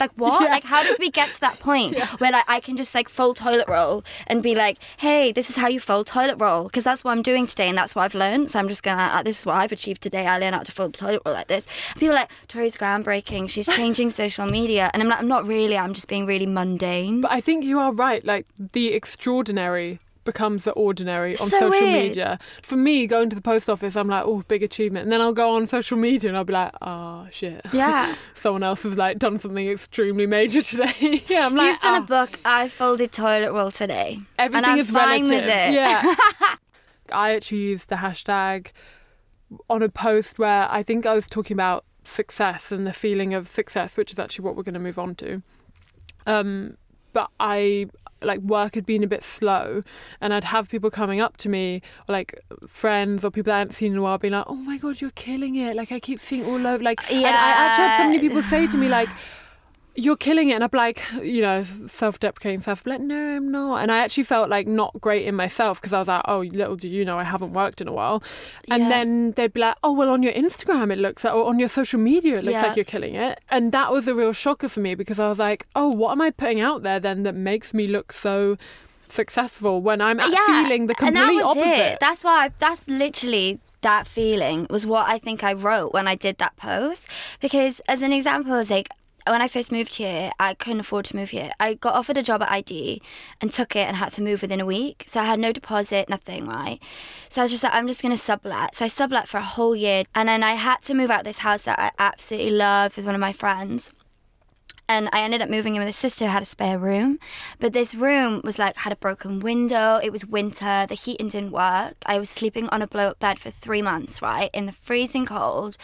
Like 0.01 0.11
what? 0.15 0.41
Yeah. 0.41 0.49
Like 0.49 0.63
how 0.63 0.83
did 0.83 0.97
we 0.99 1.09
get 1.09 1.33
to 1.33 1.41
that 1.41 1.59
point 1.59 1.97
where 2.19 2.31
like 2.31 2.45
I 2.47 2.59
can 2.59 2.75
just 2.75 2.93
like 2.93 3.07
fold 3.07 3.37
toilet 3.37 3.67
roll 3.67 4.03
and 4.27 4.43
be 4.43 4.55
like, 4.55 4.77
"Hey, 4.97 5.31
this 5.31 5.49
is 5.49 5.55
how 5.55 5.67
you 5.67 5.79
fold 5.79 6.07
toilet 6.07 6.37
roll," 6.39 6.65
because 6.65 6.83
that's 6.83 7.03
what 7.03 7.11
I'm 7.11 7.21
doing 7.21 7.45
today 7.47 7.69
and 7.69 7.77
that's 7.77 7.95
what 7.95 8.03
I've 8.03 8.15
learned. 8.15 8.51
So 8.51 8.59
I'm 8.59 8.67
just 8.67 8.83
gonna, 8.83 9.03
uh, 9.03 9.23
this 9.23 9.39
is 9.39 9.45
what 9.45 9.55
I've 9.55 9.71
achieved 9.71 10.01
today. 10.01 10.25
I 10.27 10.37
learned 10.39 10.55
how 10.55 10.63
to 10.63 10.71
fold 10.71 10.93
toilet 10.93 11.21
roll 11.25 11.35
like 11.35 11.47
this. 11.47 11.67
People 11.93 12.09
are 12.09 12.21
like, 12.21 12.31
"Tori's 12.47 12.77
groundbreaking. 12.77 13.49
She's 13.49 13.67
changing 13.79 14.09
social 14.09 14.47
media," 14.47 14.89
and 14.93 15.01
I'm 15.01 15.09
like, 15.09 15.19
"I'm 15.19 15.27
not 15.27 15.45
really. 15.47 15.77
I'm 15.77 15.93
just 15.93 16.07
being 16.07 16.25
really 16.25 16.47
mundane." 16.47 17.21
But 17.21 17.31
I 17.31 17.41
think 17.41 17.63
you 17.63 17.79
are 17.79 17.93
right. 17.93 18.25
Like 18.25 18.47
the 18.73 18.93
extraordinary 18.93 19.99
becomes 20.23 20.65
the 20.65 20.71
ordinary 20.73 21.31
on 21.31 21.47
So 21.47 21.59
social 21.59 21.69
weird. 21.87 22.09
media. 22.09 22.39
For 22.61 22.75
me, 22.75 23.07
going 23.07 23.29
to 23.31 23.35
the 23.35 23.41
post 23.41 23.69
office, 23.69 23.95
I'm 23.95 24.07
like, 24.07 24.23
oh, 24.25 24.43
big 24.47 24.61
achievement, 24.63 25.03
and 25.03 25.11
then 25.11 25.19
I'll 25.21 25.33
go 25.33 25.51
on 25.55 25.65
social 25.67 25.97
media 25.97 26.29
and 26.29 26.37
I'll 26.37 26.43
be 26.43 26.53
like, 26.53 26.71
oh 26.81 27.27
shit. 27.31 27.61
Yeah. 27.73 28.15
Someone 28.35 28.63
else 28.63 28.83
has 28.83 28.97
like 28.97 29.17
done 29.19 29.39
something 29.39 29.67
extremely 29.67 30.27
major 30.27 30.61
today. 30.71 31.23
yeah, 31.27 31.45
I'm 31.45 31.55
like, 31.55 31.71
You've 31.71 31.79
done 31.79 32.01
"Ah." 32.01 32.03
a 32.03 32.07
book. 32.07 32.39
I 32.45 32.67
folded 32.69 33.11
toilet 33.11 33.51
roll 33.51 33.71
today. 33.71 34.19
Everything 34.37 34.63
and 34.63 34.73
I'm 34.73 34.79
is 34.79 34.89
fine 34.89 35.21
relative. 35.29 35.45
with 35.45 35.55
it. 35.55 35.73
Yeah. 35.73 36.15
I 37.11 37.31
actually 37.31 37.57
used 37.59 37.89
the 37.89 37.95
hashtag 37.95 38.71
on 39.69 39.81
a 39.81 39.89
post 39.89 40.39
where 40.39 40.67
I 40.71 40.81
think 40.83 41.05
I 41.05 41.13
was 41.13 41.27
talking 41.27 41.55
about 41.55 41.83
success 42.03 42.71
and 42.71 42.87
the 42.87 42.93
feeling 42.93 43.33
of 43.33 43.47
success, 43.47 43.97
which 43.97 44.11
is 44.13 44.19
actually 44.19 44.45
what 44.45 44.55
we're 44.55 44.63
going 44.63 44.73
to 44.75 44.79
move 44.79 44.97
on 44.99 45.15
to. 45.15 45.41
Um, 46.25 46.77
but 47.13 47.29
I 47.39 47.87
like 48.23 48.39
work 48.41 48.75
had 48.75 48.85
been 48.85 49.03
a 49.03 49.07
bit 49.07 49.23
slow, 49.23 49.83
and 50.19 50.33
I'd 50.33 50.43
have 50.43 50.69
people 50.69 50.89
coming 50.89 51.19
up 51.21 51.37
to 51.37 51.49
me, 51.49 51.81
like 52.07 52.39
friends 52.67 53.25
or 53.25 53.31
people 53.31 53.51
I 53.51 53.59
hadn't 53.59 53.73
seen 53.73 53.93
in 53.93 53.97
a 53.97 54.01
while, 54.01 54.17
being 54.17 54.33
like, 54.33 54.45
"Oh 54.47 54.55
my 54.55 54.77
god, 54.77 55.01
you're 55.01 55.11
killing 55.11 55.55
it!" 55.55 55.75
Like 55.75 55.91
I 55.91 55.99
keep 55.99 56.19
seeing 56.19 56.45
all 56.45 56.65
over, 56.67 56.83
like, 56.83 56.99
and 57.11 57.25
I 57.25 57.29
actually 57.29 57.87
had 57.87 57.97
so 57.97 58.07
many 58.07 58.19
people 58.19 58.41
say 58.41 58.67
to 58.67 58.77
me 58.77 58.89
like 58.89 59.09
you're 59.95 60.15
killing 60.15 60.49
it 60.49 60.53
and 60.53 60.63
i'm 60.63 60.69
like 60.73 61.01
you 61.21 61.41
know 61.41 61.63
self-deprecating 61.85 62.61
self 62.61 62.85
like 62.85 63.01
no 63.01 63.35
i'm 63.35 63.51
not 63.51 63.77
and 63.81 63.91
i 63.91 63.97
actually 63.97 64.23
felt 64.23 64.49
like 64.49 64.65
not 64.65 64.93
great 65.01 65.25
in 65.27 65.35
myself 65.35 65.81
because 65.81 65.91
i 65.91 65.99
was 65.99 66.07
like 66.07 66.21
oh 66.29 66.39
little 66.39 66.77
do 66.77 66.87
you 66.87 67.03
know 67.03 67.19
i 67.19 67.23
haven't 67.25 67.51
worked 67.51 67.81
in 67.81 67.87
a 67.89 67.91
while 67.91 68.23
and 68.69 68.83
Yeah. 68.83 68.89
then 68.89 69.31
they'd 69.33 69.51
be 69.51 69.59
like 69.59 69.75
oh 69.83 69.91
well 69.91 70.09
on 70.09 70.23
your 70.23 70.31
instagram 70.31 70.93
it 70.93 70.97
looks 70.97 71.25
like 71.25 71.33
or 71.33 71.45
on 71.45 71.59
your 71.59 71.67
social 71.67 71.99
media 71.99 72.35
it 72.35 72.43
looks 72.45 72.53
Yeah. 72.53 72.67
like 72.67 72.77
you're 72.77 72.85
killing 72.85 73.15
it 73.15 73.41
and 73.49 73.73
that 73.73 73.91
was 73.91 74.07
a 74.07 74.15
real 74.15 74.31
shocker 74.31 74.69
for 74.69 74.79
me 74.79 74.95
because 74.95 75.19
i 75.19 75.27
was 75.27 75.39
like 75.39 75.67
oh 75.75 75.89
what 75.89 76.11
am 76.13 76.21
i 76.21 76.31
putting 76.31 76.61
out 76.61 76.83
there 76.83 76.99
then 76.99 77.23
that 77.23 77.35
makes 77.35 77.73
me 77.73 77.85
look 77.87 78.13
so 78.13 78.57
successful 79.09 79.81
when 79.81 79.99
i'm 80.01 80.19
uh, 80.19 80.29
feeling 80.47 80.87
the 80.87 80.95
and 81.01 81.15
that 81.17 81.27
complete 81.27 81.43
was 81.43 81.57
opposite 81.57 81.91
It. 81.93 81.97
That's 81.99 82.23
why. 82.23 82.45
I, 82.45 82.51
that's 82.59 82.87
literally 82.87 83.59
that 83.81 84.05
feeling 84.07 84.67
was 84.69 84.85
what 84.85 85.09
I 85.09 85.17
think 85.17 85.43
I 85.43 85.53
wrote 85.53 85.91
when 85.91 86.07
I 86.07 86.13
did 86.13 86.37
that 86.37 86.55
post. 86.55 87.09
Because 87.39 87.79
as 87.87 88.03
an 88.03 88.13
example, 88.13 88.53
it's 88.55 88.69
like 88.69 88.89
when 89.27 89.41
I 89.41 89.47
first 89.47 89.71
moved 89.71 89.95
here, 89.95 90.31
I 90.39 90.53
couldn't 90.53 90.79
afford 90.79 91.05
to 91.05 91.15
move 91.15 91.29
here. 91.29 91.51
I 91.59 91.75
got 91.75 91.95
offered 91.95 92.17
a 92.17 92.23
job 92.23 92.41
at 92.41 92.51
ID 92.51 93.01
and 93.39 93.51
took 93.51 93.75
it 93.75 93.87
and 93.87 93.95
had 93.95 94.11
to 94.13 94.21
move 94.21 94.41
within 94.41 94.59
a 94.59 94.65
week. 94.65 95.03
So 95.07 95.19
I 95.19 95.25
had 95.25 95.39
no 95.39 95.51
deposit, 95.51 96.09
nothing, 96.09 96.45
right? 96.45 96.79
So 97.29 97.41
I 97.41 97.43
was 97.43 97.51
just 97.51 97.63
like, 97.63 97.73
I'm 97.73 97.87
just 97.87 98.01
going 98.01 98.13
to 98.13 98.17
sublet. 98.17 98.75
So 98.75 98.85
I 98.85 98.87
sublet 98.87 99.27
for 99.27 99.37
a 99.37 99.43
whole 99.43 99.75
year. 99.75 100.03
And 100.15 100.29
then 100.29 100.43
I 100.43 100.53
had 100.53 100.81
to 100.83 100.93
move 100.93 101.11
out 101.11 101.23
this 101.23 101.39
house 101.39 101.63
that 101.63 101.79
I 101.79 101.91
absolutely 101.99 102.51
love 102.51 102.95
with 102.97 103.05
one 103.05 103.15
of 103.15 103.21
my 103.21 103.33
friends 103.33 103.93
and 104.91 105.07
I 105.13 105.21
ended 105.21 105.41
up 105.41 105.49
moving 105.49 105.75
in 105.75 105.79
with 105.79 105.87
a 105.89 105.93
sister 105.93 106.25
who 106.25 106.31
had 106.31 106.41
a 106.41 106.45
spare 106.45 106.77
room. 106.77 107.17
But 107.59 107.71
this 107.71 107.95
room 107.95 108.41
was 108.43 108.59
like 108.59 108.75
had 108.75 108.91
a 108.91 108.97
broken 108.97 109.39
window. 109.39 109.99
It 110.03 110.11
was 110.11 110.25
winter. 110.25 110.85
The 110.91 110.95
heating 110.95 111.29
didn't 111.29 111.51
work. 111.51 111.95
I 112.05 112.19
was 112.19 112.29
sleeping 112.29 112.67
on 112.69 112.81
a 112.81 112.87
blow 112.87 113.07
up 113.11 113.19
bed 113.19 113.39
for 113.39 113.51
three 113.51 113.81
months, 113.81 114.21
right, 114.21 114.49
in 114.53 114.65
the 114.65 114.73
freezing 114.73 115.25
cold. 115.25 115.77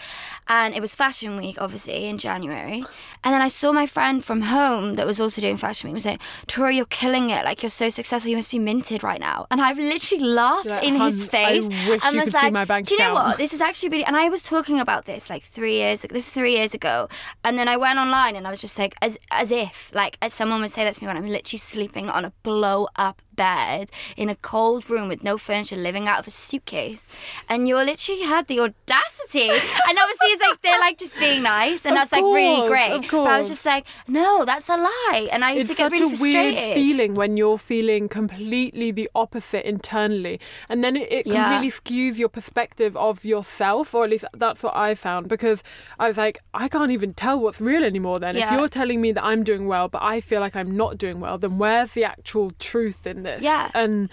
And 0.49 0.75
it 0.75 0.81
was 0.81 0.93
fashion 0.93 1.37
week, 1.37 1.55
obviously, 1.61 2.05
in 2.11 2.17
January. 2.17 2.83
And 3.23 3.33
then 3.33 3.41
I 3.41 3.47
saw 3.47 3.71
my 3.71 3.87
friend 3.87 4.23
from 4.23 4.41
home 4.41 4.95
that 4.95 5.07
was 5.07 5.19
also 5.21 5.41
doing 5.41 5.55
fashion 5.57 5.87
week 5.87 5.91
and 5.91 5.97
was 6.03 6.05
like, 6.05 6.21
Tora, 6.47 6.73
you're 6.73 6.85
killing 6.85 7.29
it. 7.29 7.45
Like, 7.45 7.63
you're 7.63 7.69
so 7.69 7.87
successful. 7.89 8.29
You 8.29 8.35
must 8.37 8.51
be 8.51 8.59
minted 8.59 9.03
right 9.03 9.21
now. 9.21 9.47
And 9.51 9.61
I've 9.61 9.79
literally 9.79 10.23
laughed 10.23 10.67
like, 10.67 10.83
in 10.83 10.95
his 10.99 11.27
"Hun, 11.27 11.29
I 11.33 11.37
face. 11.37 11.67
wish 11.89 12.03
and 12.03 12.13
you 12.13 12.19
was 12.21 12.25
could 12.25 12.33
see 12.33 12.45
like, 12.45 12.53
my 12.53 12.65
bank 12.65 12.87
Do 12.87 12.95
you 12.95 12.99
know 12.99 13.11
account." 13.13 13.27
what? 13.29 13.37
This 13.37 13.53
is 13.53 13.61
actually 13.61 13.89
really. 13.89 14.03
And 14.05 14.17
I 14.17 14.27
was 14.29 14.43
talking 14.43 14.79
about 14.79 15.05
this 15.05 15.29
like 15.29 15.43
three 15.43 15.75
years 15.75 16.03
ago. 16.03 16.13
This 16.13 16.27
was 16.27 16.33
three 16.33 16.55
years 16.55 16.73
ago. 16.73 17.07
And 17.45 17.57
then 17.57 17.67
I 17.69 17.77
went 17.77 17.97
online 17.99 18.35
and 18.35 18.45
I 18.47 18.51
was 18.51 18.59
just 18.59 18.77
like, 18.77 18.95
as 19.01 19.18
as 19.32 19.51
if 19.51 19.92
like 19.94 20.18
as 20.22 20.34
someone 20.34 20.62
would 20.62 20.72
say 20.72 20.84
that 20.84 20.96
to 20.96 21.04
me 21.04 21.08
when 21.08 21.18
I'm 21.18 21.27
literally 21.27 21.60
sleeping 21.60 22.10
on 22.10 22.25
a 22.25 22.34
blow 22.44 22.88
up 22.96 23.22
bed 23.38 23.89
in 24.17 24.27
a 24.27 24.36
cold 24.36 24.89
room 24.89 25.08
with 25.08 25.24
no 25.24 25.38
furniture, 25.38 25.77
living 25.77 26.08
out 26.10 26.20
of 26.20 26.27
a 26.27 26.32
suitcase, 26.32 27.10
and 27.48 27.67
you're 27.70 27.86
literally 27.86 28.24
had 28.24 28.48
the 28.48 28.60
audacity. 28.60 29.50
and 29.50 29.98
obviously, 30.03 30.27
it's 30.36 30.41
like 30.41 30.62
they're 30.62 30.79
like 30.79 30.98
just 30.98 31.17
being 31.17 31.41
nice, 31.44 31.86
and 31.86 31.94
Of 31.94 32.00
that's 32.10 32.12
like 32.12 32.24
really 32.24 32.67
great. 32.67 33.10
But 33.10 33.27
I 33.27 33.38
was 33.38 33.48
just 33.48 33.65
like, 33.65 33.86
no, 34.08 34.44
that's 34.44 34.67
a 34.67 34.75
lie, 34.75 35.29
and 35.32 35.46
I 35.46 35.51
used 35.53 35.70
it's 35.70 35.77
to 35.77 35.84
get 35.84 35.91
really 35.91 36.10
frustrated. 36.10 36.53
It's 36.53 36.60
such 36.60 36.67
a 36.67 36.75
weird 36.75 36.88
feeling 36.89 37.13
when 37.13 37.38
you're 37.38 37.58
feeling 37.58 38.10
completely 38.10 38.91
the 38.91 39.10
opposite 39.15 39.65
internally 39.67 40.39
and 40.70 40.84
then 40.84 40.96
it, 40.98 41.12
it 41.12 41.27
Yeah. 41.27 41.36
completely 41.50 41.70
skews 41.70 42.17
your 42.17 42.29
perspective 42.29 42.98
of 42.98 43.24
yourself 43.24 43.94
or 43.94 44.03
at 44.06 44.10
least 44.10 44.25
that's 44.34 44.63
what 44.63 44.75
i 44.75 44.96
found 44.96 45.27
because 45.27 45.62
i 46.00 46.08
was 46.08 46.17
like 46.17 46.39
i 46.53 46.67
can't 46.67 46.91
even 46.91 47.13
tell 47.13 47.39
what's 47.39 47.62
real 47.62 47.84
anymore 47.84 48.17
then 48.20 48.36
if 48.36 48.51
you're 48.51 48.67
telling 48.67 49.00
me 49.01 49.12
that 49.12 49.24
i'm 49.24 49.44
doing 49.44 49.67
well 49.67 49.88
but 49.88 50.01
i 50.01 50.20
feel 50.20 50.39
like 50.41 50.56
i'm 50.56 50.75
not 50.75 50.98
doing 50.98 51.20
well 51.20 51.38
then 51.38 51.58
where's 51.58 51.94
the 51.94 52.03
actual 52.03 52.50
truth 52.51 53.06
in 53.06 53.24
this 53.27 53.41
Yeah. 53.41 53.69
and 53.74 54.10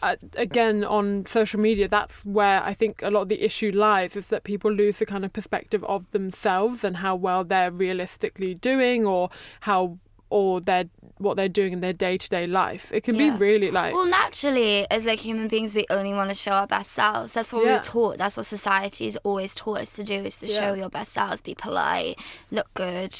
uh, 0.00 0.16
again 0.36 0.84
on 0.84 1.26
social 1.26 1.58
media 1.68 1.86
that's 1.88 2.24
where 2.24 2.62
i 2.62 2.72
think 2.80 3.02
a 3.02 3.10
lot 3.10 3.22
of 3.22 3.28
the 3.34 3.40
issue 3.48 3.70
lies 3.86 4.12
is 4.20 4.28
that 4.28 4.42
people 4.52 4.70
lose 4.82 4.96
the 5.02 5.06
kind 5.06 5.24
of 5.24 5.32
perspective 5.32 5.82
of 5.94 6.00
themselves 6.12 6.84
and 6.86 6.94
how 7.04 7.14
well 7.26 7.42
they're 7.52 7.72
realistically 7.72 8.54
doing 8.54 9.04
or 9.14 9.28
how 9.68 9.98
or 10.30 10.60
their 10.60 10.84
what 11.24 11.34
they're 11.38 11.48
doing 11.60 11.72
in 11.72 11.80
their 11.80 11.92
day-to-day 12.06 12.46
life 12.46 12.84
it 12.92 13.02
can 13.02 13.14
Yeah. 13.16 13.30
be 13.34 13.38
really 13.46 13.70
like 13.72 13.92
Well, 13.94 14.06
naturally, 14.22 14.86
as 14.90 15.06
like 15.06 15.20
human 15.20 15.48
beings, 15.48 15.74
we 15.74 15.84
only 15.90 16.12
want 16.12 16.28
to 16.28 16.34
show 16.44 16.52
our 16.60 16.66
best 16.66 16.92
selves. 16.92 17.32
That's 17.32 17.50
what 17.52 17.62
we 17.62 17.68
Yeah. 17.68 17.78
were 17.78 17.82
taught. 17.94 18.18
That's 18.18 18.36
what 18.36 18.44
society 18.46 18.88
society's 19.08 19.16
always 19.28 19.52
taught 19.62 19.80
us 19.80 19.92
to 19.94 20.04
do: 20.04 20.14
is 20.30 20.36
to 20.42 20.46
show 20.46 20.74
your 20.74 20.90
best 20.90 21.12
selves, 21.14 21.40
be 21.40 21.54
polite, 21.54 22.14
look 22.56 22.68
good, 22.74 23.16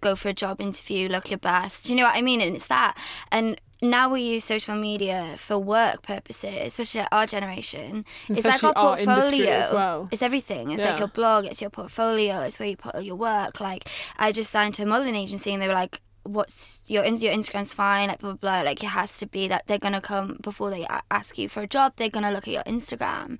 go 0.00 0.14
for 0.14 0.28
a 0.28 0.32
job 0.32 0.60
interview, 0.60 1.08
look 1.08 1.30
your 1.30 1.38
best. 1.52 1.84
Do 1.84 1.90
you 1.92 1.96
know 1.98 2.04
what 2.04 2.16
I 2.16 2.22
mean? 2.22 2.40
And 2.40 2.54
it's 2.56 2.68
that. 2.68 2.96
And 3.32 3.60
now 3.82 4.10
we 4.10 4.20
use 4.20 4.44
social 4.44 4.76
media 4.76 5.34
for 5.36 5.58
work 5.58 6.02
purposes, 6.02 6.54
especially 6.66 7.04
our 7.12 7.26
generation. 7.26 8.04
It's 8.28 8.46
like 8.46 8.62
our 8.62 8.76
our 8.76 8.96
portfolio. 8.96 9.50
as 9.50 9.72
well. 9.72 10.08
It's 10.12 10.22
everything. 10.22 10.70
It's 10.72 10.82
Yeah. 10.82 10.90
like 10.90 10.98
your 10.98 11.08
blog. 11.08 11.46
It's 11.46 11.60
your 11.60 11.70
portfolio. 11.70 12.40
It's 12.42 12.58
where 12.58 12.68
you 12.68 12.76
put 12.76 12.94
all 12.94 13.00
your 13.00 13.16
work. 13.16 13.60
Like 13.60 13.88
I 14.18 14.32
just 14.32 14.50
signed 14.50 14.74
to 14.74 14.82
a 14.82 14.86
modeling 14.86 15.16
agency, 15.16 15.52
and 15.52 15.62
they 15.62 15.68
were 15.68 15.74
like, 15.74 16.00
"What's 16.24 16.82
your 16.86 17.04
your 17.06 17.32
Instagram's 17.32 17.72
fine." 17.72 18.08
Like 18.08 18.18
blah 18.20 18.32
blah 18.34 18.60
blah. 18.62 18.68
Like 18.70 18.82
it 18.82 18.88
has 18.88 19.16
to 19.18 19.26
be 19.26 19.48
that 19.48 19.66
they're 19.66 19.78
gonna 19.78 20.00
come 20.02 20.38
before 20.42 20.70
they 20.70 20.86
ask 21.10 21.38
you 21.38 21.48
for 21.48 21.62
a 21.62 21.66
job. 21.66 21.94
They're 21.96 22.10
gonna 22.10 22.32
look 22.32 22.46
at 22.46 22.52
your 22.52 22.64
Instagram. 22.64 23.38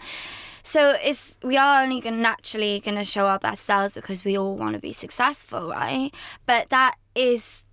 So 0.62 0.94
it's 1.02 1.36
we 1.42 1.56
are 1.58 1.82
only 1.82 2.00
gonna 2.00 2.16
naturally 2.16 2.80
gonna 2.80 3.04
show 3.04 3.26
our 3.26 3.38
best 3.38 3.64
selves 3.64 3.94
because 3.94 4.24
we 4.24 4.38
all 4.38 4.56
want 4.56 4.74
to 4.74 4.80
be 4.80 4.92
successful, 4.92 5.68
right? 5.70 6.12
But 6.46 6.70
that 6.70 6.96
is 7.14 7.64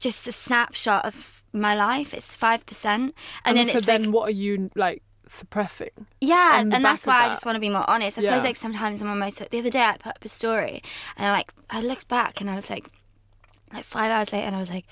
just 0.00 0.26
a 0.28 0.32
snapshot 0.32 1.04
of 1.04 1.37
my 1.52 1.74
life. 1.74 2.12
It's 2.14 2.34
five 2.34 2.64
percent, 2.66 3.14
and, 3.44 3.58
and, 3.58 3.58
then 3.58 3.68
so 3.68 3.78
it's 3.78 3.86
then 3.86 4.04
like 4.04 4.14
what 4.14 4.28
are 4.28 4.32
you 4.32 4.70
like 4.76 5.02
suppressing 5.30 5.90
yeah, 6.22 6.58
and 6.60 6.72
that's 6.72 7.06
why 7.06 7.26
I 7.26 7.28
just 7.28 7.44
want 7.44 7.56
to 7.56 7.60
be 7.60 7.68
more 7.68 7.84
honest. 7.88 8.16
I 8.18 8.22
suppose 8.22 8.38
Yeah. 8.38 8.48
like 8.48 8.56
sometimes 8.56 9.02
I'm 9.02 9.08
on 9.08 9.18
my 9.18 9.30
the 9.30 9.58
other 9.58 9.70
day 9.70 9.82
I 9.82 9.96
put 9.98 10.10
up 10.16 10.24
a 10.24 10.28
story 10.28 10.82
and 11.16 11.26
I 11.26 11.32
like 11.32 11.52
I 11.70 11.82
looked 11.82 12.08
back 12.08 12.40
and 12.40 12.48
I 12.48 12.54
was 12.54 12.70
like 12.70 12.86
like 13.72 13.84
five 13.84 14.10
hours 14.10 14.32
later 14.32 14.46
and 14.46 14.56
I 14.56 14.58
was 14.58 14.70
like 14.70 14.86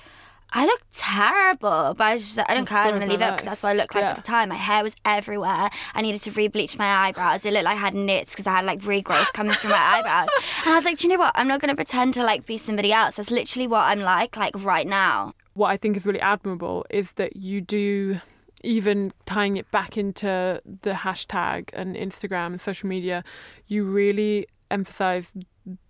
I 0.52 0.64
look 0.64 0.80
terrible, 0.94 1.94
but 1.98 2.00
I 2.04 2.12
was 2.12 2.22
just 2.22 2.36
like, 2.36 2.48
I 2.48 2.54
don't 2.54 2.66
care. 2.68 2.78
I'm 2.78 2.92
gonna 2.92 3.06
leave 3.06 3.20
it 3.20 3.30
because 3.30 3.44
that's 3.44 3.62
what 3.64 3.70
I 3.70 3.72
looked 3.72 3.94
like 3.94 4.02
Yeah. 4.02 4.10
at 4.10 4.16
the 4.16 4.22
time. 4.22 4.48
My 4.50 4.54
hair 4.54 4.82
was 4.82 4.94
everywhere. 5.04 5.70
I 5.94 6.02
needed 6.02 6.22
to 6.22 6.30
re-bleach 6.30 6.78
my 6.78 6.86
eyebrows. 6.86 7.44
It 7.44 7.52
looked 7.52 7.64
like 7.64 7.76
I 7.76 7.80
had 7.80 7.94
nits 7.94 8.32
because 8.32 8.46
I 8.46 8.52
had 8.56 8.64
like 8.64 8.80
regrowth 8.80 9.32
coming 9.32 9.52
through 9.54 9.70
my 9.70 9.76
eyebrows. 9.96 10.28
And 10.64 10.72
I 10.72 10.76
was 10.76 10.84
like, 10.84 10.98
do 10.98 11.06
you 11.08 11.12
know 11.14 11.18
what? 11.18 11.32
I'm 11.34 11.48
not 11.48 11.60
gonna 11.60 11.74
pretend 11.74 12.14
to 12.14 12.22
like 12.22 12.46
be 12.46 12.58
somebody 12.58 12.92
else. 12.92 13.16
That's 13.16 13.30
literally 13.32 13.66
what 13.66 13.82
I'm 13.86 14.00
like, 14.00 14.36
like 14.36 14.54
right 14.64 14.86
now. 14.86 15.34
What 15.56 15.68
I 15.74 15.76
think 15.76 15.96
is 15.96 16.04
really 16.06 16.20
admirable 16.20 16.84
is 16.90 17.12
that 17.14 17.36
you 17.36 17.60
do 17.60 18.20
even 18.62 19.12
tying 19.26 19.56
it 19.56 19.70
back 19.70 19.96
into 19.96 20.60
the 20.82 20.90
hashtag 21.04 21.70
and 21.72 21.96
Instagram 21.96 22.46
and 22.54 22.60
social 22.60 22.88
media, 22.88 23.22
you 23.66 23.84
really 23.84 24.46
emphasize 24.70 25.32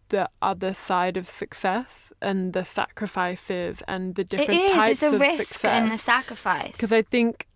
the 0.09 0.29
other 0.41 0.73
side 0.73 1.17
of 1.17 1.27
success 1.29 2.13
and 2.23 2.53
the 2.53 2.65
sacrifices 2.65 3.83
and 3.89 4.15
the 4.15 4.23
It 4.23 4.29
different 4.29 4.61
is. 4.61 4.71
types 4.73 5.03
It's 5.03 5.03
a 5.03 5.15
of 5.15 5.21
risk 5.21 5.45
success. 5.55 5.81
and 5.83 5.93
a 5.93 5.99
sacrifice. 5.99 6.73
because 6.73 6.93
I 6.93 7.03
think 7.03 7.47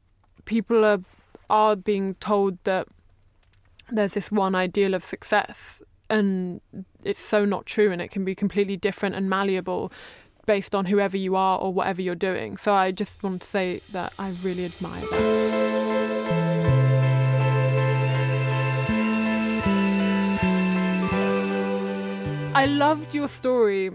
people 0.44 0.84
are 0.84 1.00
are 1.48 1.76
being 1.76 2.14
told 2.16 2.58
that 2.64 2.86
there's 3.90 4.14
this 4.14 4.30
one 4.32 4.54
ideal 4.54 4.94
of 4.94 5.02
success 5.04 5.82
and 6.08 6.60
it's 7.04 7.22
so 7.22 7.44
not 7.44 7.66
true 7.66 7.90
and 7.92 8.00
it 8.00 8.10
can 8.10 8.24
be 8.24 8.34
completely 8.34 8.76
different 8.76 9.14
and 9.16 9.28
malleable 9.28 9.92
based 10.50 10.74
on 10.74 10.84
whoever 10.86 11.16
you 11.16 11.36
are 11.36 11.60
or 11.60 11.72
whatever 11.72 12.02
you're 12.02 12.16
doing. 12.16 12.56
So 12.56 12.74
I 12.74 12.90
just 12.90 13.22
want 13.22 13.42
to 13.42 13.46
say 13.46 13.82
that 13.92 14.12
I 14.18 14.30
really 14.42 14.64
admire 14.64 15.00
that. 15.12 16.40
I 22.52 22.66
loved 22.66 23.14
your 23.14 23.28
story 23.28 23.90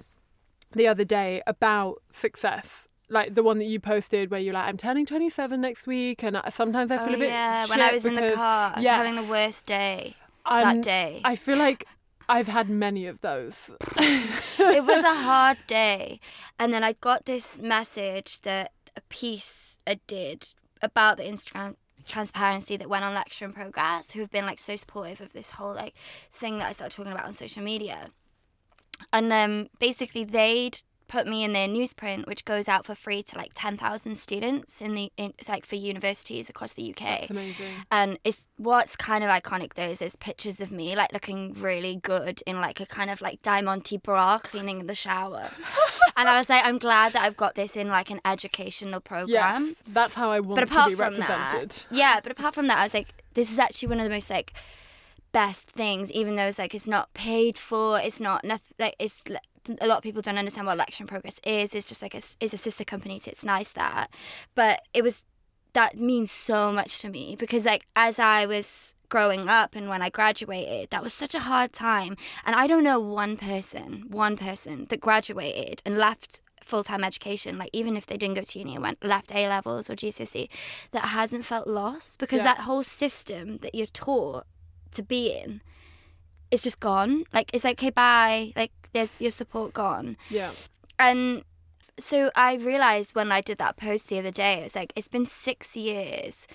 the 0.71 0.88
other 0.88 1.03
day 1.03 1.41
about 1.45 2.01
success. 2.09 2.88
Like 3.09 3.35
the 3.35 3.43
one 3.43 3.57
that 3.59 3.65
you 3.65 3.79
posted 3.79 4.31
where 4.31 4.39
you're 4.39 4.53
like, 4.53 4.67
I'm 4.67 4.77
turning 4.77 5.05
27 5.05 5.59
next 5.62 5.85
week, 5.85 6.24
and 6.24 6.38
I- 6.38 6.50
sometimes 6.50 6.89
I 6.89 6.97
feel 6.97 7.12
oh, 7.12 7.15
a 7.15 7.19
bit. 7.19 7.29
yeah, 7.29 7.67
when 7.67 7.81
I 7.81 7.91
was 7.93 8.05
in 8.05 8.15
the 8.15 8.31
car, 8.31 8.71
I 8.74 8.75
was 8.77 8.83
Yes. 8.83 8.95
having 8.95 9.15
the 9.24 9.29
worst 9.29 9.65
day 9.67 10.15
And 10.45 10.79
that 10.79 10.83
day. 10.85 11.21
I 11.24 11.35
feel 11.35 11.57
like 11.57 11.85
I've 12.27 12.48
had 12.48 12.70
many 12.70 13.05
of 13.05 13.22
those. 13.22 13.70
it 13.98 14.84
was 14.84 15.03
a 15.03 15.15
hard 15.24 15.58
day. 15.67 16.20
And 16.60 16.74
then 16.74 16.84
I 16.84 16.94
got 16.94 17.25
this 17.25 17.60
message 17.60 18.41
that 18.41 18.72
a 18.96 19.01
piece 19.10 19.77
I 19.86 20.00
did 20.08 20.53
about 20.82 21.17
the 21.17 21.24
Instagram 21.24 21.75
transparency 22.05 22.77
that 22.77 22.89
went 22.89 23.03
on 23.03 23.13
Lecture 23.13 23.46
in 23.46 23.53
Progress, 23.53 24.12
who 24.12 24.22
have 24.22 24.32
been 24.32 24.46
like 24.46 24.60
so 24.60 24.75
supportive 24.75 25.22
of 25.22 25.34
this 25.34 25.51
whole 25.51 25.74
like 25.74 25.96
thing 26.32 26.60
that 26.60 26.70
I 26.70 26.72
started 26.72 26.96
talking 26.96 27.12
about 27.12 27.25
on 27.25 27.34
social 27.34 27.63
media. 27.63 28.10
And 29.12 29.32
um, 29.34 29.67
basically, 29.79 30.24
they'd 30.24 30.79
put 31.07 31.27
me 31.27 31.43
in 31.43 31.53
their 31.53 31.67
newsprint, 31.67 32.27
which 32.27 32.45
goes 32.45 32.67
out 32.67 32.85
for 32.85 32.95
free 32.95 33.21
to 33.24 33.38
like 33.38 33.51
ten 33.55 33.77
thousand 33.77 34.17
students 34.17 34.81
in 34.81 34.93
the 34.93 35.12
in, 35.17 35.33
like 35.47 35.65
for 35.65 35.75
universities 35.75 36.50
across 36.50 36.74
the 36.74 36.89
UK. 36.89 36.97
That's 37.00 37.29
amazing. 37.29 37.65
And 37.91 38.19
it's 38.24 38.45
what's 38.57 38.95
kind 38.95 39.24
of 39.24 39.29
iconic 39.29 39.74
though 39.75 39.83
is 39.89 40.00
there's 40.00 40.15
pictures 40.15 40.59
of 40.62 40.71
me 40.71 40.95
like 40.95 41.13
looking 41.13 41.53
really 41.53 41.95
good 41.97 42.41
in 42.45 42.62
like 42.62 42.79
a 42.79 42.85
kind 42.85 43.09
of 43.09 43.21
like 43.21 43.41
diamante 43.41 43.97
bra 43.97 44.39
cleaning 44.39 44.79
in 44.81 44.88
the 44.88 44.95
shower. 44.95 45.50
and 46.17 46.29
I 46.29 46.38
was 46.39 46.50
like, 46.50 46.65
I'm 46.65 46.77
glad 46.77 47.13
that 47.13 47.24
I've 47.24 47.38
got 47.38 47.55
this 47.55 47.75
in 47.75 47.89
like 47.89 48.09
an 48.12 48.21
educational 48.25 49.01
program. 49.01 49.65
Yes, 49.67 49.75
that's 49.88 50.13
how 50.15 50.31
I 50.31 50.39
want 50.39 50.55
But 50.59 50.65
to 50.67 50.71
apart 50.71 50.89
be 50.89 50.95
from 50.95 51.13
represented. 51.19 51.69
that, 51.71 51.88
yeah. 51.91 52.19
But 52.21 52.31
apart 52.31 52.55
from 52.55 52.67
that, 52.67 52.79
I 52.79 52.83
was 52.83 52.93
like, 52.93 53.07
this 53.33 53.51
is 53.51 53.59
actually 53.59 53.89
one 53.89 54.00
of 54.00 54.05
the 54.05 54.09
most 54.09 54.29
like 54.29 54.53
best 55.31 55.69
things, 55.71 56.12
even 56.12 56.35
though 56.35 56.45
it's 56.47 56.59
like 56.59 56.74
it's 56.74 56.88
not 56.88 57.13
paid 57.13 57.57
for. 57.57 58.00
It's 58.00 58.19
not 58.21 58.43
nothing. 58.43 58.74
Like 58.79 58.95
it's 59.00 59.24
a 59.81 59.88
lot 59.88 59.98
of 59.98 60.03
people 60.03 60.22
don't 60.22 60.38
understand 60.38 60.67
what 60.67 60.77
Lecture 60.77 61.03
in 61.03 61.07
Progress 61.07 61.39
is. 61.45 61.74
It's 61.75 61.88
just 61.89 62.01
like 62.01 62.13
a, 62.13 62.22
it's 62.39 62.53
a 62.53 62.57
sister 62.57 62.84
company 62.84 63.19
to 63.19 63.31
It's 63.31 63.45
Nice 63.45 63.72
That, 63.74 64.10
but 64.55 64.81
it 64.93 65.03
was 65.03 65.25
that 65.74 65.98
means 65.98 66.31
so 66.31 66.72
much 66.72 67.00
to 67.01 67.10
me 67.10 67.36
because 67.38 67.65
like 67.65 67.86
as 67.95 68.17
I 68.17 68.45
was 68.45 68.95
growing 69.10 69.48
up 69.50 69.75
and 69.75 69.89
when 69.89 70.01
I 70.01 70.10
graduated, 70.10 70.89
that 70.89 71.03
was 71.03 71.13
such 71.13 71.36
a 71.36 71.39
hard 71.39 71.74
time. 71.74 72.15
And 72.45 72.55
I 72.55 72.65
don't 72.65 72.84
know 72.84 73.00
one 73.00 73.38
person, 73.38 74.05
one 74.10 74.38
person 74.38 74.86
that 74.89 75.01
graduated 75.01 75.81
and 75.86 75.98
left 75.98 76.39
full 76.63 76.84
time 76.84 77.03
education, 77.03 77.57
like 77.57 77.69
even 77.74 77.95
if 77.95 78.05
they 78.07 78.17
didn't 78.17 78.36
go 78.36 78.41
to 78.41 78.60
uni 78.60 78.74
and 78.75 78.84
went 78.84 79.03
left 79.03 79.36
A 79.36 79.48
levels 79.48 79.89
or 79.89 79.95
GCSE, 79.95 80.50
that 80.91 81.05
hasn't 81.05 81.45
felt 81.45 81.67
lost 81.67 82.19
because 82.19 82.39
Yeah. 82.39 82.55
that 82.55 82.60
whole 82.62 82.81
system 82.84 83.57
that 83.60 83.75
you're 83.75 83.88
taught 83.88 84.45
to 84.91 85.03
be 85.03 85.31
in 85.31 85.62
is 86.51 86.63
just 86.63 86.79
gone. 86.79 87.23
Like 87.33 87.51
it's 87.53 87.63
like, 87.63 87.79
okay, 87.79 87.89
bye. 87.89 88.53
Like 88.55 88.71
there's 88.93 89.21
your 89.21 89.31
support 89.31 89.73
gone. 89.73 90.17
Yeah. 90.29 90.51
And 90.97 91.43
so 91.97 92.29
I 92.35 92.55
realized 92.55 93.15
when 93.15 93.31
I 93.31 93.41
did 93.41 93.57
that 93.57 93.77
post 93.77 94.07
the 94.07 94.19
other 94.19 94.31
day, 94.31 94.63
it's 94.63 94.75
like 94.75 94.93
it's 94.95 95.07
been 95.07 95.25
six 95.25 95.75
years 95.75 96.47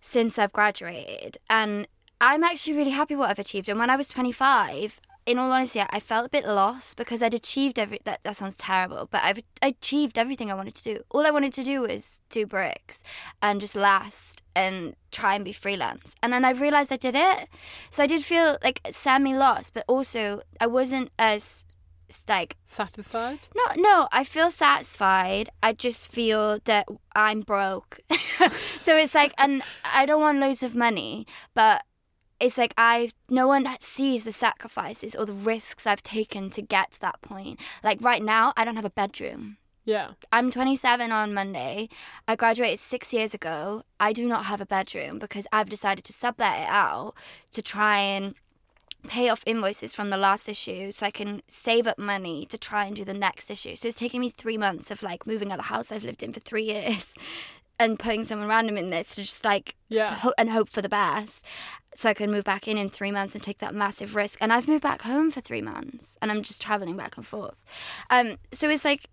since 0.00 0.38
I've 0.38 0.52
graduated, 0.52 1.38
and 1.48 1.86
I'm 2.20 2.42
actually 2.42 2.76
really 2.76 2.90
happy 2.90 3.14
what 3.14 3.30
I've 3.30 3.38
achieved. 3.38 3.68
And 3.68 3.78
when 3.78 3.90
I 3.90 3.96
was 3.96 4.08
25, 4.08 5.00
in 5.24 5.38
all 5.38 5.52
honesty, 5.52 5.80
I 5.80 6.00
felt 6.00 6.26
a 6.26 6.28
bit 6.28 6.46
lost 6.46 6.96
because 6.96 7.22
I'd 7.22 7.34
achieved 7.34 7.78
every. 7.78 8.00
That 8.04 8.20
that 8.24 8.36
sounds 8.36 8.56
terrible, 8.56 9.08
but 9.10 9.22
I've 9.22 9.40
achieved 9.60 10.18
everything 10.18 10.50
I 10.50 10.54
wanted 10.54 10.74
to 10.76 10.82
do. 10.82 11.02
All 11.10 11.26
I 11.26 11.30
wanted 11.30 11.52
to 11.54 11.64
do 11.64 11.82
was 11.82 12.20
do 12.28 12.46
bricks 12.46 13.02
and 13.40 13.60
just 13.60 13.76
last 13.76 14.42
and 14.56 14.96
try 15.10 15.34
and 15.34 15.44
be 15.44 15.52
freelance. 15.52 16.14
And 16.22 16.32
then 16.32 16.44
I 16.44 16.50
realized 16.50 16.92
I 16.92 16.96
did 16.96 17.14
it. 17.14 17.48
So 17.90 18.02
I 18.02 18.06
did 18.06 18.24
feel 18.24 18.58
like 18.64 18.80
semi 18.90 19.34
lost, 19.34 19.74
but 19.74 19.84
also 19.86 20.42
I 20.60 20.66
wasn't 20.66 21.10
as 21.18 21.64
like 22.28 22.56
Satisfied? 22.66 23.38
no, 23.54 23.62
no, 23.76 24.08
I 24.12 24.24
feel 24.24 24.50
satisfied. 24.50 25.48
I 25.62 25.72
just 25.72 26.08
feel 26.08 26.58
that 26.64 26.86
I'm 27.14 27.40
broke. 27.40 28.00
so 28.80 28.96
it's 28.96 29.14
like, 29.14 29.32
and 29.38 29.62
I 29.94 30.04
don't 30.04 30.20
want 30.20 30.38
loads 30.38 30.62
of 30.62 30.74
money, 30.74 31.26
but 31.54 31.84
it's 32.42 32.58
like 32.58 32.74
I 32.76 33.10
no 33.28 33.46
one 33.46 33.66
sees 33.80 34.24
the 34.24 34.32
sacrifices 34.32 35.14
or 35.14 35.24
the 35.24 35.32
risks 35.32 35.86
I've 35.86 36.02
taken 36.02 36.50
to 36.50 36.62
get 36.62 36.92
to 36.92 37.00
that 37.00 37.20
point. 37.22 37.60
Like 37.82 38.00
right 38.02 38.22
now, 38.22 38.52
I 38.56 38.64
don't 38.64 38.76
have 38.76 38.84
a 38.84 38.90
bedroom. 38.90 39.56
Yeah. 39.84 40.10
I'm 40.32 40.50
27 40.50 41.10
on 41.10 41.34
Monday. 41.34 41.88
I 42.28 42.36
graduated 42.36 42.78
six 42.78 43.12
years 43.12 43.34
ago. 43.34 43.82
I 43.98 44.12
do 44.12 44.28
not 44.28 44.44
have 44.44 44.60
a 44.60 44.66
bedroom 44.66 45.18
because 45.18 45.46
I've 45.52 45.68
decided 45.68 46.04
to 46.04 46.12
sublet 46.12 46.60
it 46.60 46.68
out 46.68 47.14
to 47.52 47.62
try 47.62 47.98
and 47.98 48.34
pay 49.08 49.28
off 49.28 49.42
invoices 49.44 49.92
from 49.92 50.10
the 50.10 50.16
last 50.16 50.48
issue 50.48 50.92
so 50.92 51.04
I 51.06 51.10
can 51.10 51.42
save 51.48 51.88
up 51.88 51.98
money 51.98 52.46
to 52.46 52.56
try 52.56 52.84
and 52.84 52.94
do 52.94 53.04
the 53.04 53.12
next 53.14 53.50
issue. 53.50 53.74
So 53.74 53.88
it's 53.88 53.96
taking 53.96 54.20
me 54.20 54.30
three 54.30 54.56
months 54.56 54.92
of 54.92 55.02
like 55.02 55.26
moving 55.26 55.50
out 55.50 55.58
of 55.58 55.64
the 55.64 55.74
house 55.74 55.90
I've 55.90 56.04
lived 56.04 56.22
in 56.22 56.32
for 56.32 56.38
three 56.38 56.62
years 56.64 57.16
and 57.80 57.98
putting 57.98 58.22
someone 58.24 58.48
random 58.48 58.76
in 58.76 58.90
there 58.90 59.02
to 59.02 59.14
just 59.16 59.44
like 59.44 59.74
Yeah. 59.88 60.14
ho- 60.14 60.34
and 60.38 60.48
hope 60.50 60.68
for 60.68 60.82
the 60.82 60.88
best. 60.88 61.44
So 61.94 62.08
I 62.08 62.14
can 62.14 62.30
move 62.30 62.44
back 62.44 62.66
in 62.66 62.78
in 62.78 62.88
three 62.90 63.10
months 63.12 63.34
and 63.34 63.44
take 63.44 63.58
that 63.58 63.74
massive 63.74 64.14
risk. 64.16 64.38
And 64.40 64.52
I've 64.52 64.66
moved 64.68 64.82
back 64.82 65.02
home 65.02 65.30
for 65.30 65.40
three 65.40 65.62
months 65.62 66.16
and 66.22 66.30
I'm 66.30 66.42
just 66.42 66.62
traveling 66.62 66.96
back 66.96 67.16
and 67.16 67.26
forth. 67.26 67.62
Um, 68.10 68.36
so 68.50 68.68
it's 68.70 68.84
like, 68.84 69.08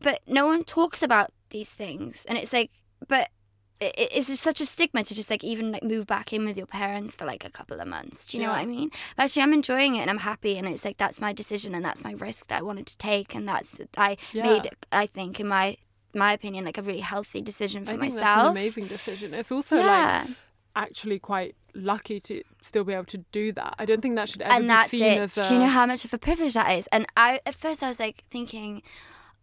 but 0.00 0.20
no 0.26 0.46
one 0.46 0.64
talks 0.64 1.02
about 1.02 1.30
these 1.50 1.70
things. 1.70 2.24
And 2.28 2.36
it's 2.36 2.52
like, 2.52 2.70
but 3.06 3.30
it's 3.78 4.40
such 4.40 4.60
a 4.62 4.66
stigma 4.66 5.04
to 5.04 5.14
just 5.14 5.28
like 5.28 5.44
even 5.44 5.70
like 5.70 5.82
move 5.82 6.06
back 6.06 6.32
in 6.32 6.46
with 6.46 6.56
your 6.56 6.66
parents 6.66 7.14
for 7.14 7.26
like 7.26 7.44
a 7.44 7.50
couple 7.50 7.78
of 7.78 7.86
months. 7.86 8.26
Do 8.26 8.38
you 8.38 8.44
know 8.44 8.50
what 8.50 8.58
I 8.58 8.66
mean? 8.66 8.90
But 9.16 9.24
actually, 9.24 9.42
I'm 9.42 9.52
enjoying 9.52 9.96
it 9.96 10.00
and 10.00 10.08
I'm 10.10 10.18
happy. 10.18 10.56
And 10.56 10.66
it's 10.66 10.84
like, 10.84 10.96
that's 10.96 11.20
my 11.20 11.32
decision 11.34 11.74
and 11.74 11.84
that's 11.84 12.02
my 12.02 12.12
risk 12.12 12.48
that 12.48 12.60
I 12.60 12.62
wanted 12.62 12.86
to 12.86 12.96
take. 12.98 13.34
And 13.34 13.46
that's, 13.46 13.72
that 13.72 13.90
I 13.98 14.16
Yeah. 14.32 14.42
made, 14.44 14.70
I 14.92 15.06
think, 15.06 15.40
in 15.40 15.46
my, 15.48 15.76
my 16.14 16.32
opinion, 16.32 16.64
like 16.64 16.78
a 16.78 16.82
really 16.82 17.00
healthy 17.00 17.42
decision 17.42 17.84
for 17.84 17.92
I 17.92 17.96
myself. 17.98 18.50
amazing 18.50 18.86
decision. 18.86 19.34
It's 19.34 19.52
also 19.52 19.76
like 19.76 19.84
yeah. 19.84 20.26
actually 20.74 21.18
quite 21.18 21.54
lucky 21.76 22.20
to 22.20 22.42
still 22.62 22.84
be 22.84 22.92
able 22.92 23.04
to 23.06 23.18
do 23.32 23.52
that. 23.52 23.74
I 23.78 23.84
don't 23.84 24.00
think 24.00 24.16
that 24.16 24.28
should 24.28 24.42
ever 24.42 24.52
and 24.54 24.64
be 24.64 24.68
that's 24.68 24.90
seen 24.90 25.02
it. 25.04 25.20
as 25.20 25.38
a 25.38 25.42
Do 25.48 25.54
you 25.54 25.60
know 25.60 25.66
how 25.66 25.86
much 25.86 26.04
of 26.04 26.12
a 26.14 26.18
privilege 26.18 26.54
that 26.54 26.70
is? 26.78 26.86
And 26.88 27.06
I, 27.16 27.40
at 27.46 27.54
first, 27.54 27.82
I 27.82 27.88
was 27.88 28.00
like 28.00 28.24
thinking, 28.30 28.82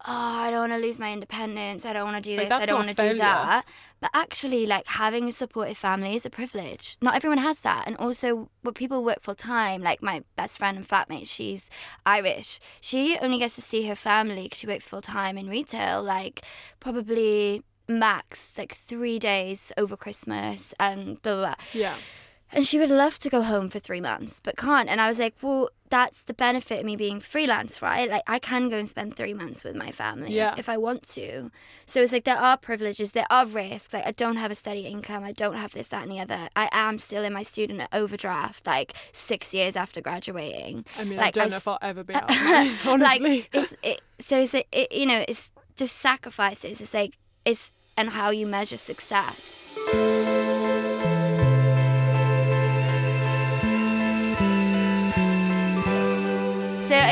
oh, 0.06 0.42
I 0.42 0.50
don't 0.50 0.68
want 0.68 0.72
to 0.72 0.78
lose 0.86 0.98
my 0.98 1.12
independence. 1.12 1.86
I 1.86 1.92
don't 1.92 2.04
want 2.10 2.22
to 2.22 2.30
do 2.30 2.36
Like, 2.36 2.48
this. 2.48 2.60
I 2.60 2.66
don't 2.66 2.84
want 2.84 2.96
to 2.96 3.10
do 3.10 3.18
that. 3.18 3.64
But 4.00 4.10
actually, 4.12 4.66
like 4.66 4.86
having 4.86 5.28
a 5.28 5.32
supportive 5.32 5.78
family 5.78 6.14
is 6.14 6.26
a 6.26 6.30
privilege. 6.30 6.98
Not 7.00 7.14
everyone 7.14 7.38
has 7.38 7.60
that. 7.62 7.84
And 7.86 7.96
also, 7.96 8.50
when 8.62 8.74
people 8.74 9.02
work 9.04 9.20
full 9.20 9.34
time, 9.34 9.82
like 9.82 10.02
my 10.02 10.22
best 10.36 10.58
friend 10.58 10.76
and 10.76 10.86
flatmate, 10.86 11.26
she's 11.28 11.70
Irish. 12.04 12.60
She 12.80 13.16
only 13.18 13.38
gets 13.38 13.54
to 13.54 13.62
see 13.62 13.86
her 13.86 13.94
family 13.94 14.44
because 14.44 14.58
she 14.58 14.66
works 14.66 14.86
full 14.88 15.00
time 15.00 15.38
in 15.38 15.48
retail. 15.48 16.02
Like 16.02 16.42
probably 16.80 17.62
max 17.88 18.56
like 18.56 18.72
three 18.72 19.18
days 19.18 19.70
over 19.76 19.96
Christmas 19.96 20.74
and 20.80 21.20
blah 21.22 21.32
blah 21.34 21.40
blah. 21.46 21.54
Yeah. 21.72 21.94
And 22.52 22.64
she 22.66 22.78
would 22.78 22.90
love 22.90 23.18
to 23.18 23.28
go 23.28 23.42
home 23.42 23.68
for 23.68 23.80
three 23.80 24.00
months, 24.00 24.38
but 24.40 24.56
can't. 24.56 24.88
And 24.88 25.00
I 25.00 25.08
was 25.08 25.18
like, 25.18 25.34
well, 25.42 25.70
that's 25.88 26.22
the 26.22 26.34
benefit 26.34 26.78
of 26.80 26.84
me 26.86 26.94
being 26.94 27.18
freelance, 27.18 27.82
right? 27.82 28.08
Like, 28.08 28.22
I 28.28 28.38
can 28.38 28.68
go 28.68 28.76
and 28.78 28.88
spend 28.88 29.16
three 29.16 29.34
months 29.34 29.64
with 29.64 29.74
my 29.74 29.90
family 29.90 30.32
Yeah. 30.32 30.54
if 30.56 30.68
I 30.68 30.76
want 30.76 31.02
to. 31.14 31.50
So 31.86 32.00
it's 32.00 32.12
like 32.12 32.24
there 32.24 32.36
are 32.38 32.56
privileges, 32.56 33.10
there 33.12 33.26
are 33.28 33.44
risks. 33.46 33.92
Like, 33.92 34.06
I 34.06 34.12
don't 34.12 34.36
have 34.36 34.52
a 34.52 34.54
steady 34.54 34.82
income, 34.86 35.24
I 35.24 35.32
don't 35.32 35.56
have 35.56 35.72
this, 35.72 35.88
that, 35.88 36.02
and 36.04 36.12
the 36.12 36.20
other. 36.20 36.48
I 36.54 36.68
am 36.70 36.98
still 36.98 37.24
in 37.24 37.32
my 37.32 37.42
student 37.42 37.82
overdraft, 37.92 38.66
like 38.68 38.94
six 39.12 39.52
years 39.52 39.74
after 39.74 40.00
graduating. 40.00 40.84
I 40.96 41.04
mean, 41.04 41.16
Like, 41.18 41.36
I 41.36 41.42
I 41.42 41.48
don't 41.48 41.50
know 41.50 41.56
s- 41.56 41.62
if 41.62 41.68
I'll 41.68 41.78
ever 41.82 42.04
be 42.04 42.14
out 42.14 42.30
honestly. 42.86 42.98
like, 42.98 43.50
it's, 43.52 43.74
it, 43.82 44.00
so 44.20 44.38
it's, 44.40 44.54
it, 44.54 44.92
you 44.92 45.06
know, 45.06 45.24
it's 45.26 45.50
just 45.74 45.96
sacrifices. 45.96 46.80
It's 46.80 46.94
like, 46.94 47.18
it's, 47.44 47.72
and 47.96 48.10
how 48.10 48.30
you 48.30 48.46
measure 48.46 48.76
success. 48.76 50.23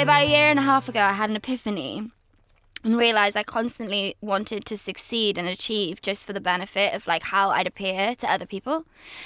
About 0.02 0.22
a 0.22 0.26
mm. 0.26 0.30
year 0.30 0.48
and 0.48 0.58
a 0.58 0.62
half 0.62 0.88
ago, 0.88 1.00
I 1.00 1.12
had 1.12 1.30
an 1.30 1.36
epiphany 1.36 2.10
and 2.84 2.96
realized 2.96 3.36
I 3.36 3.44
constantly 3.44 4.16
wanted 4.20 4.64
to 4.64 4.76
succeed 4.76 5.38
and 5.38 5.46
achieve 5.46 6.02
just 6.02 6.26
for 6.26 6.32
the 6.32 6.40
benefit 6.40 6.94
of 6.94 7.06
like 7.06 7.22
how 7.22 7.50
I'd 7.50 7.68
appear 7.68 8.16
to 8.16 8.30
other 8.30 8.44
people. 8.44 8.84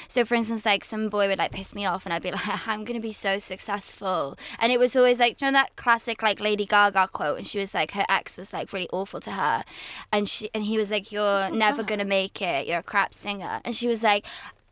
So 0.09 0.27
for 0.27 0.35
instance, 0.35 0.67
like 0.67 0.85
some 0.85 1.09
boy 1.09 1.29
would 1.29 1.39
like 1.39 1.53
piss 1.53 1.75
me 1.75 1.87
off 1.87 2.05
and 2.05 2.13
I'd 2.13 2.23
be 2.23 2.31
like, 2.33 2.69
I'm 2.69 2.85
gonna 2.85 3.01
be 3.01 3.13
so 3.13 3.39
successful. 3.39 4.37
And 4.59 4.71
it 4.71 4.79
was 4.79 4.95
always 4.95 5.19
like, 5.19 5.39
do 5.39 5.47
you 5.47 5.53
know 5.53 5.59
that 5.59 5.77
classic 5.77 6.23
like 6.23 6.39
Lady 6.41 6.67
Gaga 6.67 7.09
quote? 7.13 7.39
And 7.39 7.47
she 7.47 7.59
was 7.59 7.73
like, 7.73 7.93
her 7.93 8.05
ex 8.11 8.37
was 8.37 8.53
like 8.53 8.73
really 8.75 8.89
awful 8.93 9.21
to 9.21 9.31
her. 9.31 9.65
And 10.13 10.29
she 10.29 10.51
and 10.53 10.65
he 10.65 10.77
was 10.77 10.91
like, 10.91 11.11
You're 11.11 11.51
never 11.51 11.83
gonna 11.83 12.05
make 12.05 12.43
it, 12.43 12.67
you're 12.67 12.81
a 12.81 12.83
crap 12.83 13.15
singer. 13.15 13.61
And 13.65 13.75
she 13.75 13.89
was 13.89 14.03
like, 14.03 14.27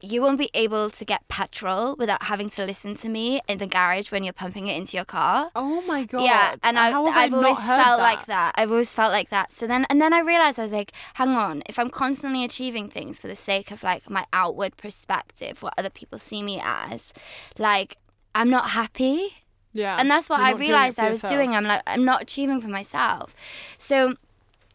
you 0.04 0.22
won't 0.22 0.38
be 0.38 0.50
able 0.54 0.90
to 0.90 1.04
get 1.04 1.26
petrol 1.28 1.96
without 1.96 2.24
having 2.24 2.48
to 2.50 2.64
listen 2.64 2.94
to 2.96 3.08
me 3.08 3.40
in 3.48 3.58
the 3.58 3.66
garage 3.66 4.10
when 4.12 4.24
you're 4.24 4.32
pumping 4.32 4.68
it 4.68 4.76
into 4.76 4.96
your 4.96 5.04
car. 5.04 5.50
oh 5.54 5.80
my 5.82 6.04
god. 6.04 6.22
Yeah, 6.22 6.54
and 6.62 6.78
I, 6.78 6.86
have 6.86 7.32
always 7.32 7.66
felt 7.66 7.78
that? 7.78 7.96
like 7.98 8.26
that. 8.26 8.54
I've 8.56 8.70
always 8.70 8.92
felt 8.92 9.12
like 9.12 9.30
that. 9.30 9.52
So 9.52 9.66
then, 9.66 9.86
and 9.90 10.00
then 10.00 10.12
I 10.12 10.20
realized 10.20 10.58
I 10.58 10.62
was 10.62 10.72
like, 10.72 10.92
hang 11.14 11.30
on, 11.30 11.62
if 11.68 11.78
I'm 11.78 11.90
constantly 11.90 12.44
achieving 12.44 12.88
things 12.88 13.20
for 13.20 13.28
the 13.28 13.36
sake 13.36 13.70
of 13.70 13.82
like 13.82 14.08
my 14.08 14.24
outward 14.32 14.76
perspective, 14.76 15.62
what 15.62 15.74
other 15.78 15.90
people 15.90 16.18
see 16.18 16.42
me 16.42 16.60
as, 16.62 17.12
like 17.58 17.96
I'm 18.34 18.50
not 18.50 18.70
happy. 18.70 19.34
Yeah. 19.72 19.96
And 19.98 20.10
that's 20.10 20.28
what 20.28 20.40
I 20.40 20.50
not 20.50 20.58
doing 20.58 20.68
it 20.68 20.72
realized 20.72 20.98
I 20.98 21.10
was 21.10 21.22
yourself. 21.22 21.32
doing. 21.32 21.54
I'm 21.54 21.64
like, 21.64 21.82
I'm 21.86 22.04
not 22.04 22.22
achieving 22.22 22.60
for 22.60 22.68
myself. 22.68 23.34
So 23.78 24.14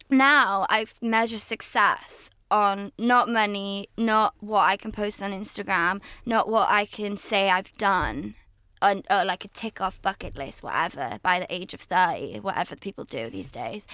now 0.09 0.65
I 0.69 0.87
measure 1.01 1.37
success 1.37 2.31
on 2.51 2.91
not 2.97 3.29
money, 3.29 3.89
not 3.97 4.33
what 4.39 4.61
I 4.61 4.77
can 4.77 4.91
post 4.91 5.21
on 5.21 5.31
Instagram, 5.31 6.01
not 6.25 6.49
what 6.49 6.69
I 6.69 6.85
can 6.85 7.17
say 7.17 7.49
I've 7.49 7.75
done, 7.77 8.35
on, 8.81 9.03
or 9.09 9.25
like 9.25 9.45
a 9.45 9.49
tick 9.49 9.81
off 9.81 10.01
bucket 10.01 10.37
list, 10.37 10.63
whatever, 10.63 11.19
by 11.21 11.39
the 11.39 11.53
age 11.53 11.73
of 11.73 11.81
30, 11.81 12.39
whatever 12.39 12.75
people 12.75 13.03
do 13.03 13.29
these 13.29 13.51
days. 13.51 13.85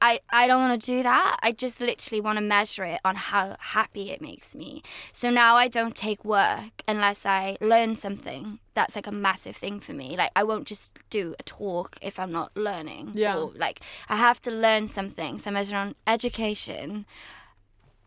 I, 0.00 0.20
I 0.30 0.48
don't 0.48 0.60
want 0.60 0.80
to 0.80 0.84
do 0.84 1.02
that. 1.04 1.38
I 1.42 1.52
just 1.52 1.80
literally 1.80 2.20
want 2.20 2.38
to 2.38 2.44
measure 2.44 2.84
it 2.84 3.00
on 3.04 3.14
how 3.14 3.56
happy 3.58 4.10
it 4.10 4.20
makes 4.20 4.54
me. 4.54 4.82
So 5.12 5.30
now 5.30 5.56
I 5.56 5.68
don't 5.68 5.94
take 5.94 6.24
work 6.24 6.82
unless 6.88 7.24
I 7.24 7.56
learn 7.60 7.94
something. 7.96 8.58
That's 8.74 8.96
like 8.96 9.06
a 9.06 9.12
massive 9.12 9.56
thing 9.56 9.78
for 9.78 9.92
me. 9.92 10.16
Like 10.16 10.32
I 10.34 10.42
won't 10.42 10.66
just 10.66 11.08
do 11.08 11.36
a 11.38 11.42
talk 11.44 11.98
if 12.02 12.18
I'm 12.18 12.32
not 12.32 12.50
learning. 12.56 13.12
Yeah. 13.14 13.36
Or 13.38 13.52
like 13.54 13.80
I 14.08 14.16
have 14.16 14.40
to 14.42 14.50
learn 14.50 14.88
something. 14.88 15.38
So 15.38 15.50
I 15.50 15.54
measure 15.54 15.76
on 15.76 15.94
education, 16.06 17.06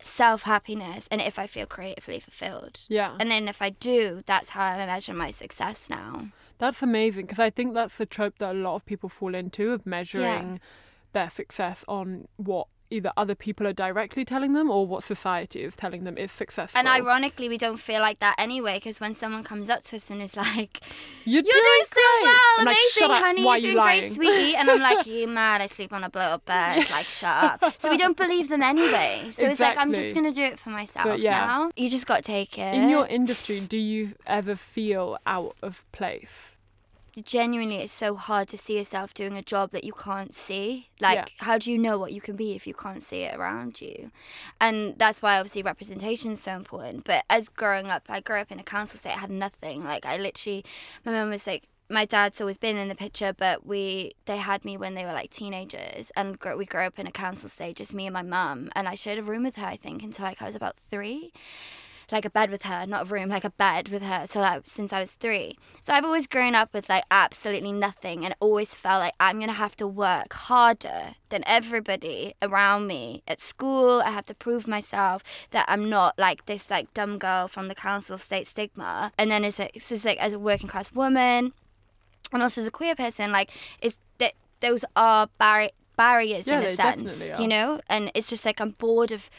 self 0.06 0.44
happiness, 0.44 1.08
and 1.12 1.22
if 1.22 1.40
I 1.40 1.48
feel 1.48 1.66
creatively 1.66 2.20
fulfilled. 2.20 2.82
Yeah. 2.88 3.16
And 3.20 3.30
then 3.32 3.48
if 3.48 3.62
I 3.62 3.72
do, 3.72 4.24
that's 4.26 4.52
how 4.52 4.64
I 4.64 4.86
measure 4.86 5.14
my 5.14 5.32
success 5.32 5.90
now. 5.90 6.28
That's 6.58 6.82
amazing 6.82 7.26
because 7.26 7.40
I 7.40 7.50
think 7.50 7.74
that's 7.74 7.98
the 7.98 8.06
trope 8.06 8.38
that 8.40 8.56
a 8.56 8.58
lot 8.58 8.76
of 8.76 8.86
people 8.86 9.10
fall 9.10 9.36
into 9.36 9.72
of 9.72 9.86
measuring 9.86 10.62
their 11.12 11.30
success 11.30 11.84
on 11.88 12.28
what 12.38 12.68
either 12.96 13.12
other 13.18 13.36
people 13.36 13.68
are 13.68 13.74
directly 13.74 14.26
telling 14.26 14.54
them 14.54 14.70
or 14.72 14.88
what 14.88 15.04
society 15.04 15.64
is 15.64 15.76
telling 15.76 16.04
them 16.04 16.18
is 16.18 16.32
successful. 16.32 16.80
And 16.80 16.88
ironically, 16.88 17.50
we 17.50 17.58
don't 17.58 17.78
feel 17.78 18.00
like 18.00 18.20
that 18.20 18.36
anyway, 18.38 18.78
because 18.78 19.00
when 19.00 19.14
someone 19.14 19.44
comes 19.44 19.70
up 19.70 19.82
to 19.84 19.98
us 19.98 20.10
and 20.10 20.22
is 20.22 20.36
like, 20.38 20.80
You're, 21.26 21.44
"You're 21.44 21.54
doing 21.54 21.84
so 21.84 22.02
great." 22.22 22.24
well, 22.24 22.40
I'm 22.60 22.66
like, 22.66 22.76
amazing, 22.76 23.02
"Shut 23.02 23.12
up, 23.12 23.24
honey, 23.24 23.42
you're 23.42 23.50
are 23.50 23.58
you 23.58 23.74
doing 23.74 23.86
great, 23.86 24.04
sweetie," 24.04 24.56
and 24.56 24.70
I'm 24.70 24.80
like, 24.80 25.06
"You 25.06 25.28
mad? 25.28 25.62
I 25.62 25.68
sleep 25.68 25.94
on 25.94 26.04
a 26.04 26.10
blow 26.10 26.22
up 26.22 26.46
bed. 26.46 26.90
Like, 26.90 27.08
shut 27.08 27.62
up." 27.64 27.82
So 27.82 27.90
we 27.90 27.98
don't 27.98 28.18
believe 28.18 28.50
them 28.50 28.64
anyway. 28.64 29.28
So 29.30 29.48
it's 29.48 29.60
like 29.60 29.78
I'm 29.78 29.94
just 29.94 30.16
gonna 30.16 30.34
do 30.34 30.44
it 30.44 30.60
for 30.60 30.70
myself 30.70 31.20
yeah. 31.20 31.46
now. 31.46 31.72
You 31.76 31.90
just 31.90 32.08
got 32.08 32.18
to 32.18 32.24
take 32.24 32.58
it. 32.58 32.74
In 32.74 32.90
your 32.90 33.06
industry, 33.08 33.60
do 33.60 33.78
you 33.78 34.14
ever 34.26 34.56
feel 34.56 35.18
out 35.26 35.56
of 35.62 35.84
place? 35.92 36.55
Genuinely 37.24 37.78
it's 37.78 37.94
so 37.94 38.16
hard 38.16 38.48
to 38.50 38.58
see 38.58 38.78
yourself 38.78 39.14
doing 39.14 39.38
a 39.38 39.42
job 39.42 39.72
that 39.72 39.84
you 39.84 39.94
can't 39.94 40.34
see. 40.36 40.90
Like 41.00 41.18
Yeah. 41.18 41.26
how 41.46 41.58
do 41.58 41.72
you 41.72 41.78
know 41.78 41.98
what 41.98 42.12
you 42.12 42.22
can 42.22 42.36
be 42.36 42.56
if 42.56 42.68
you 42.68 42.74
can't 42.74 43.04
see 43.04 43.22
it 43.24 43.36
around 43.36 43.80
you? 43.82 44.12
And 44.60 44.98
that's 44.98 45.22
why 45.22 45.38
obviously 45.38 45.64
representation 45.64 46.32
is 46.34 46.42
so 46.42 46.56
important. 46.56 47.06
But 47.06 47.24
as 47.30 47.50
growing 47.50 47.88
up 47.88 48.04
i 48.10 48.20
grew 48.20 48.38
up 48.40 48.52
in 48.52 48.60
a 48.60 48.64
council 48.64 48.96
estate 48.98 49.16
i 49.16 49.20
had 49.20 49.32
nothing. 49.32 49.84
Like 49.84 50.06
i 50.06 50.18
literally 50.18 50.66
my 51.06 51.12
mum 51.14 51.30
was 51.30 51.48
like 51.48 51.64
my 51.88 52.04
dad's 52.04 52.42
always 52.42 52.58
been 52.58 52.78
in 52.78 52.90
the 52.90 52.96
picture, 52.96 53.32
but 53.32 53.66
we 53.66 54.12
they 54.26 54.38
had 54.38 54.66
me 54.66 54.76
when 54.76 54.96
they 54.96 55.06
were 55.06 55.14
like 55.14 55.30
teenagers, 55.30 56.12
and 56.16 56.40
gr- 56.40 56.56
we 56.56 56.66
grew 56.66 56.82
up 56.82 56.98
in 56.98 57.06
a 57.06 57.12
council 57.12 57.46
estate, 57.46 57.76
just 57.76 57.94
me 57.94 58.08
and 58.08 58.14
my 58.14 58.24
mum, 58.24 58.70
and 58.76 58.88
I 58.88 58.96
shared 58.96 59.20
a 59.20 59.24
room 59.24 59.44
with 59.44 59.58
her, 59.58 59.68
I 59.68 59.76
think, 59.76 60.02
until 60.02 60.26
like 60.26 60.42
I 60.42 60.48
was 60.48 60.56
about 60.56 60.78
three 60.90 61.32
like 62.12 62.26
a 62.26 62.30
bed 62.30 62.50
with 62.50 62.64
her, 62.64 62.86
not 62.86 63.04
a 63.04 63.14
room, 63.14 63.30
like 63.30 63.44
a 63.44 63.50
bed 63.50 63.90
with 63.90 64.04
her. 64.04 64.28
So 64.28 64.40
like 64.40 64.62
since 64.66 64.94
I 64.94 65.00
was 65.00 65.14
three. 65.14 65.58
So 65.82 65.94
I've 65.94 66.06
always 66.06 66.28
grown 66.28 66.56
up 66.56 66.74
with 66.74 66.90
like 66.90 67.04
absolutely 67.12 67.72
nothing 67.72 68.26
and 68.26 68.36
always 68.40 68.76
felt 68.76 69.02
like 69.02 69.14
I'm 69.20 69.40
gonna 69.40 69.54
have 69.54 69.76
to 69.78 69.88
work 69.88 70.34
harder 70.34 71.16
than 71.30 71.44
everybody 71.48 72.34
around 72.42 72.88
me. 72.88 73.24
At 73.28 73.40
school, 73.40 74.02
I 74.02 74.12
have 74.12 74.26
to 74.26 74.36
prove 74.36 74.68
myself 74.68 75.24
that 75.52 75.66
I'm 75.68 75.90
not 75.90 76.18
like 76.18 76.46
this 76.46 76.70
like 76.70 76.94
dumb 76.94 77.18
girl 77.18 77.48
from 77.48 77.68
the 77.68 77.76
council 77.76 78.18
state 78.18 78.48
stigma. 78.48 79.12
And 79.18 79.32
then 79.32 79.44
as 79.44 79.60
a, 79.60 79.70
it's 79.76 79.90
just 79.90 80.06
like 80.06 80.18
as 80.20 80.34
a 80.34 80.40
working 80.40 80.70
class 80.70 80.92
woman 80.94 81.54
and 82.32 82.42
also 82.44 82.62
as 82.62 82.68
a 82.68 82.72
queer 82.72 82.96
person, 82.96 83.32
like 83.32 83.52
it's 83.82 83.98
that 84.18 84.34
those 84.60 84.86
are 84.96 85.28
barri- 85.40 85.72
barriers 85.98 86.48
Yeah, 86.48 86.60
in 86.60 86.66
a 86.66 86.76
sense, 86.76 87.32
you 87.40 87.48
know? 87.48 87.80
And 87.90 88.12
it's 88.14 88.30
just 88.30 88.46
like 88.46 88.60
I'm 88.62 88.72
bored 88.72 89.12
of 89.12 89.30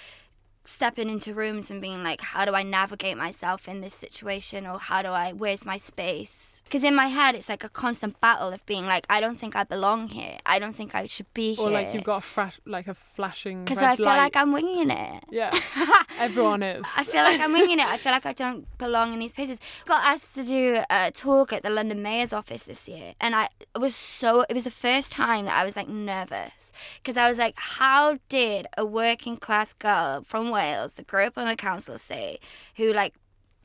stepping 0.67 1.09
into 1.09 1.35
rooms 1.35 1.71
and 1.71 1.81
being 1.81 2.03
like, 2.03 2.21
how 2.21 2.45
do 2.45 2.53
I 2.55 2.63
navigate 2.63 3.17
myself 3.17 3.69
in 3.69 3.81
this 3.81 3.95
situation 3.95 4.67
or 4.67 4.79
how 4.79 5.03
do 5.03 5.09
I, 5.09 5.33
where's 5.33 5.65
my 5.65 5.77
space? 5.77 6.63
Because 6.65 6.83
in 6.83 6.95
my 6.95 7.07
head, 7.07 7.35
it's 7.37 7.49
like 7.49 7.63
a 7.63 7.69
constant 7.69 8.21
battle 8.21 8.53
of 8.53 8.65
being 8.67 8.87
like, 8.87 9.07
I 9.09 9.21
don't 9.21 9.39
think 9.39 9.55
I 9.55 9.63
belong 9.65 10.09
here. 10.09 10.39
I 10.45 10.59
don't 10.59 10.75
think 10.75 10.95
I 10.95 11.07
should 11.07 11.33
be 11.33 11.53
Or 11.53 11.55
here. 11.57 11.67
Or 11.69 11.71
like 11.71 11.95
you've 11.95 12.05
got 12.05 12.19
a 12.19 12.21
flash, 12.21 12.61
like 12.67 12.89
a 12.89 12.95
flashing. 12.95 13.65
Because 13.65 13.79
I 13.79 13.95
feel 13.95 14.07
light. 14.07 14.17
like 14.17 14.37
I'm 14.37 14.53
winging 14.53 14.91
it. 14.91 15.25
Yeah, 15.31 15.57
everyone 16.19 16.63
is. 16.65 16.85
I 16.97 17.05
feel 17.05 17.23
like 17.23 17.41
I'm 17.41 17.53
winging 17.53 17.79
it. 17.79 17.87
I 17.87 17.97
feel 17.99 18.11
like 18.13 18.27
I 18.27 18.33
don't 18.33 18.67
belong 18.79 19.13
in 19.13 19.21
these 19.21 19.33
places. 19.33 19.61
Got 19.85 20.05
asked 20.05 20.35
to 20.35 20.43
do 20.43 20.79
a 20.91 21.13
talk 21.13 21.53
at 21.53 21.63
the 21.63 21.71
London 21.71 22.03
Mayor's 22.03 22.33
office 22.33 22.65
this 22.65 22.89
year, 22.89 23.15
and 23.21 23.37
I 23.37 23.49
was 23.79 23.95
so. 23.95 24.45
It 24.49 24.55
was 24.55 24.65
the 24.65 24.71
first 24.71 25.13
time 25.13 25.45
that 25.45 25.55
I 25.55 25.65
was 25.65 25.77
like 25.77 25.89
nervous 25.89 26.73
because 27.01 27.17
I 27.17 27.29
was 27.29 27.39
like, 27.39 27.55
how 27.57 28.19
did 28.29 28.67
a 28.77 28.85
working 28.85 29.37
class 29.37 29.73
girl 29.73 30.23
from 30.25 30.51
Wales 30.57 30.95
that 30.95 31.07
grew 31.07 31.25
up 31.29 31.37
on 31.39 31.47
a 31.49 31.57
council 31.57 31.95
estate 31.95 32.41
who 32.77 32.93
like 32.93 33.15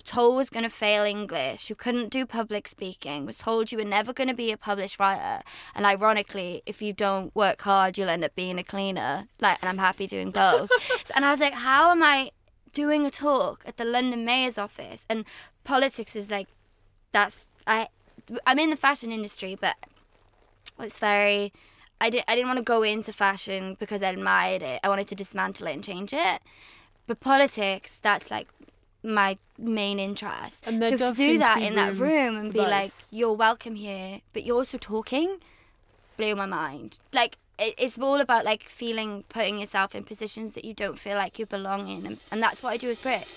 told 0.03 0.35
was 0.35 0.49
going 0.49 0.63
to 0.63 0.69
fail 0.69 1.03
English, 1.03 1.67
who 1.67 1.75
couldn't 1.75 2.09
do 2.09 2.25
public 2.25 2.67
speaking, 2.67 3.25
was 3.25 3.37
told 3.37 3.71
you 3.71 3.77
were 3.77 3.83
never 3.97 4.11
going 4.13 4.27
to 4.29 4.33
be 4.45 4.51
a 4.51 4.57
published 4.57 4.99
writer, 4.99 5.43
and 5.75 5.85
ironically, 5.85 6.61
if 6.65 6.81
you 6.81 6.91
don't 6.91 7.33
work 7.35 7.61
hard, 7.61 7.97
you'll 7.97 8.09
end 8.09 8.23
up 8.23 8.33
being 8.35 8.57
a 8.57 8.63
cleaner. 8.63 9.27
Like, 9.39 9.57
and 9.61 9.69
I'm 9.69 9.77
happy 9.77 10.07
doing 10.07 10.31
both. 10.43 10.69
So- 11.05 11.13
and 11.15 11.23
I 11.25 11.31
was 11.31 11.39
like, 11.39 11.53
how 11.53 11.91
am 11.91 12.01
I 12.01 12.31
doing 12.73 13.05
a 13.05 13.11
talk 13.11 13.63
at 13.67 13.77
the 13.77 13.85
London 13.85 14.25
Mayor's 14.25 14.57
office? 14.57 15.05
And 15.09 15.23
politics 15.63 16.15
is 16.15 16.31
like, 16.31 16.47
that's 17.11 17.47
I. 17.67 17.87
I'm 18.47 18.59
in 18.59 18.69
the 18.71 18.75
fashion 18.87 19.11
industry, 19.11 19.53
but 19.59 19.75
it's 20.79 20.99
very. 20.99 21.53
I, 22.03 22.09
did, 22.09 22.23
I 22.27 22.33
didn't 22.33 22.47
want 22.47 22.57
to 22.57 22.63
go 22.63 22.81
into 22.81 23.13
fashion 23.13 23.77
because 23.79 24.01
I 24.01 24.09
admired 24.09 24.63
it. 24.63 24.79
I 24.83 24.89
wanted 24.89 25.07
to 25.09 25.15
dismantle 25.15 25.67
it 25.67 25.73
and 25.73 25.83
change 25.83 26.13
it. 26.13 26.39
But 27.07 27.19
politics, 27.19 27.99
that's 28.01 28.31
like 28.31 28.47
my 29.03 29.37
main 29.57 29.99
interest. 29.99 30.67
And 30.67 30.83
so 30.83 30.97
to 30.97 31.13
do 31.13 31.37
that 31.39 31.61
in 31.61 31.75
that 31.75 31.95
room 31.95 32.09
room 32.09 32.37
and 32.37 32.53
be 32.53 32.59
both. 32.59 32.69
like, 32.69 32.91
you're 33.09 33.33
welcome 33.33 33.75
here, 33.75 34.21
but 34.33 34.43
you're 34.43 34.57
also 34.57 34.77
talking, 34.77 35.37
blew 36.17 36.35
my 36.35 36.45
mind. 36.45 36.99
Like, 37.13 37.37
it's 37.59 37.99
all 37.99 38.19
about 38.19 38.43
like 38.43 38.63
feeling, 38.63 39.23
putting 39.29 39.59
yourself 39.59 39.93
in 39.93 40.03
positions 40.03 40.53
that 40.55 40.65
you 40.65 40.73
don't 40.73 40.97
feel 40.97 41.15
like 41.15 41.37
you 41.37 41.45
belong 41.45 41.87
in. 41.87 42.05
And, 42.07 42.17
and 42.31 42.41
that's 42.41 42.63
what 42.63 42.71
I 42.71 42.77
do 42.77 42.87
with 42.87 43.01
Brit. 43.03 43.27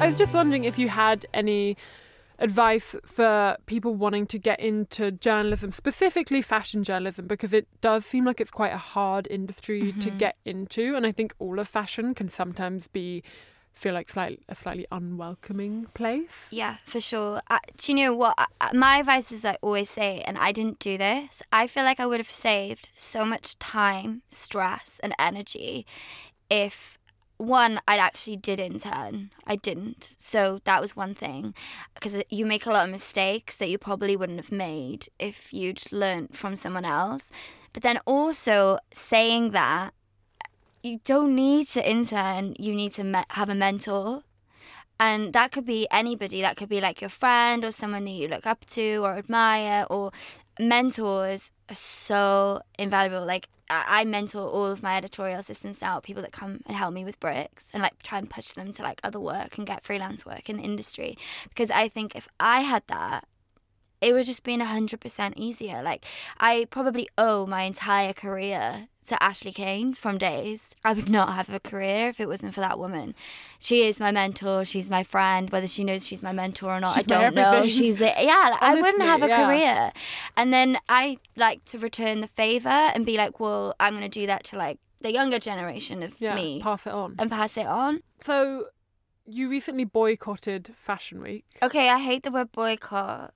I 0.00 0.06
was 0.06 0.16
just 0.16 0.34
wondering 0.34 0.64
if 0.64 0.78
you 0.78 0.88
had 0.88 1.24
any 1.32 1.76
advice 2.38 2.96
for 3.06 3.56
people 3.66 3.94
wanting 3.94 4.26
to 4.26 4.38
get 4.38 4.60
into 4.60 5.10
journalism, 5.10 5.72
specifically 5.72 6.42
fashion 6.42 6.82
journalism, 6.82 7.26
because 7.26 7.52
it 7.52 7.66
does 7.80 8.04
seem 8.04 8.24
like 8.24 8.40
it's 8.40 8.50
quite 8.50 8.72
a 8.72 8.78
hard 8.78 9.26
industry 9.30 9.92
to 9.92 10.08
Mm-hmm. 10.08 10.16
get 10.18 10.36
into, 10.44 10.94
and 10.96 11.06
I 11.06 11.12
think 11.12 11.34
all 11.38 11.58
of 11.58 11.68
fashion 11.68 12.14
can 12.14 12.28
sometimes 12.28 12.88
be 12.88 13.22
feel 13.72 13.92
like 13.92 14.08
slightly 14.08 14.38
a 14.48 14.54
slightly 14.54 14.86
unwelcoming 14.92 15.86
place. 15.94 16.48
Yeah, 16.52 16.76
for 16.84 17.00
sure. 17.00 17.40
Uh, 17.50 17.58
do 17.76 17.92
you 17.92 17.96
know 17.98 18.14
what? 18.14 18.34
Uh, 18.38 18.70
my 18.72 18.98
advice 18.98 19.32
is 19.32 19.44
I 19.44 19.56
always 19.62 19.90
say, 19.90 20.22
and 20.26 20.38
I 20.38 20.52
didn't 20.52 20.78
do 20.78 20.96
this, 20.96 21.42
I 21.52 21.66
feel 21.66 21.82
like 21.82 21.98
I 21.98 22.06
would 22.06 22.20
have 22.20 22.30
saved 22.30 22.88
so 22.94 23.24
much 23.24 23.58
time, 23.58 24.22
stress, 24.30 25.00
and 25.02 25.12
energy 25.18 25.86
if 26.48 26.98
one, 27.36 27.80
I 27.88 27.96
actually 27.96 28.36
did 28.36 28.60
intern. 28.60 29.30
I 29.46 29.56
didn't. 29.56 30.16
So 30.18 30.60
that 30.64 30.80
was 30.80 30.96
one 30.96 31.14
thing. 31.14 31.54
Because 31.94 32.22
you 32.30 32.46
make 32.46 32.66
a 32.66 32.70
lot 32.70 32.84
of 32.84 32.92
mistakes 32.92 33.56
that 33.56 33.68
you 33.68 33.78
probably 33.78 34.16
wouldn't 34.16 34.38
have 34.38 34.52
made 34.52 35.08
if 35.18 35.52
you'd 35.52 35.92
learnt 35.92 36.36
from 36.36 36.56
someone 36.56 36.84
else. 36.84 37.30
But 37.72 37.82
then 37.82 37.98
also 38.06 38.78
saying 38.92 39.50
that, 39.50 39.92
you 40.82 41.00
don't 41.04 41.34
need 41.34 41.68
to 41.70 41.90
intern, 41.90 42.54
you 42.58 42.74
need 42.74 42.92
to 42.92 43.04
me- 43.04 43.24
have 43.30 43.48
a 43.48 43.54
mentor. 43.54 44.22
And 45.00 45.32
that 45.32 45.50
could 45.50 45.66
be 45.66 45.88
anybody. 45.90 46.40
That 46.40 46.56
could 46.56 46.68
be 46.68 46.80
like 46.80 47.00
your 47.00 47.10
friend 47.10 47.64
or 47.64 47.72
someone 47.72 48.04
that 48.04 48.12
you 48.12 48.28
look 48.28 48.46
up 48.46 48.64
to 48.66 48.98
or 48.98 49.18
admire. 49.18 49.86
Or 49.90 50.12
mentors 50.60 51.52
are 51.68 51.74
so 51.74 52.60
invaluable. 52.78 53.26
Like 53.26 53.48
I 53.70 54.04
mentor 54.04 54.42
all 54.42 54.66
of 54.66 54.82
my 54.82 54.96
editorial 54.96 55.40
assistants 55.40 55.80
now, 55.80 56.00
people 56.00 56.22
that 56.22 56.32
come 56.32 56.60
and 56.66 56.76
help 56.76 56.92
me 56.92 57.04
with 57.04 57.18
bricks, 57.20 57.70
and 57.72 57.82
like 57.82 58.02
try 58.02 58.18
and 58.18 58.28
push 58.28 58.48
them 58.52 58.72
to 58.72 58.82
like 58.82 59.00
other 59.02 59.20
work 59.20 59.56
and 59.58 59.66
get 59.66 59.84
freelance 59.84 60.26
work 60.26 60.50
in 60.50 60.58
the 60.58 60.62
industry. 60.62 61.16
Because 61.48 61.70
I 61.70 61.88
think 61.88 62.14
if 62.14 62.28
I 62.38 62.60
had 62.60 62.82
that, 62.88 63.26
it 64.04 64.12
would 64.12 64.26
just 64.26 64.44
been 64.44 64.60
hundred 64.60 65.00
percent 65.00 65.34
easier. 65.36 65.82
Like 65.82 66.04
I 66.38 66.66
probably 66.70 67.08
owe 67.16 67.46
my 67.46 67.62
entire 67.62 68.12
career 68.12 68.88
to 69.06 69.16
Ashleigh 69.22 69.54
Kane 69.54 69.92
from 69.92 70.16
Dazed. 70.16 70.76
I 70.82 70.92
would 70.94 71.10
not 71.10 71.34
have 71.34 71.50
a 71.52 71.60
career 71.60 72.08
if 72.08 72.20
it 72.20 72.28
wasn't 72.28 72.54
for 72.54 72.60
that 72.60 72.78
woman. 72.78 73.14
She 73.58 73.86
is 73.86 74.00
my 74.00 74.12
mentor. 74.12 74.64
She's 74.64 74.88
my 74.88 75.02
friend. 75.02 75.50
Whether 75.50 75.68
she 75.68 75.84
knows 75.84 76.06
she's 76.06 76.22
my 76.22 76.32
mentor 76.32 76.70
or 76.70 76.80
not, 76.80 76.94
She's 76.96 77.10
I 77.10 77.20
don't 77.20 77.34
know. 77.34 77.68
She's 77.68 78.00
a, 78.00 78.14
yeah. 78.18 78.56
I 78.60 78.74
wouldn't 78.74 79.02
have 79.02 79.22
a 79.22 79.28
yeah. 79.28 79.46
career. 79.46 79.92
And 80.38 80.54
then 80.54 80.78
I 80.88 81.18
like 81.36 81.64
to 81.66 81.78
return 81.78 82.22
the 82.22 82.28
favor 82.28 82.68
and 82.68 83.04
be 83.04 83.18
like, 83.18 83.38
well, 83.40 83.74
I'm 83.78 83.92
going 83.94 84.08
to 84.10 84.20
do 84.20 84.26
that 84.26 84.44
to 84.44 84.56
like 84.56 84.78
the 85.02 85.12
younger 85.12 85.38
generation 85.38 86.02
of 86.02 86.14
Yeah, 86.18 86.34
me 86.34 86.60
pass 86.62 86.86
it 86.86 86.92
on. 86.94 87.16
and 87.18 87.30
pass 87.30 87.58
it 87.58 87.66
on. 87.66 88.00
So, 88.24 88.68
you 89.26 89.50
recently 89.50 89.84
boycotted 89.84 90.72
Fashion 90.76 91.20
Week. 91.20 91.44
Okay, 91.62 91.90
I 91.90 91.98
hate 91.98 92.22
the 92.22 92.30
word 92.30 92.52
boycott. 92.52 93.34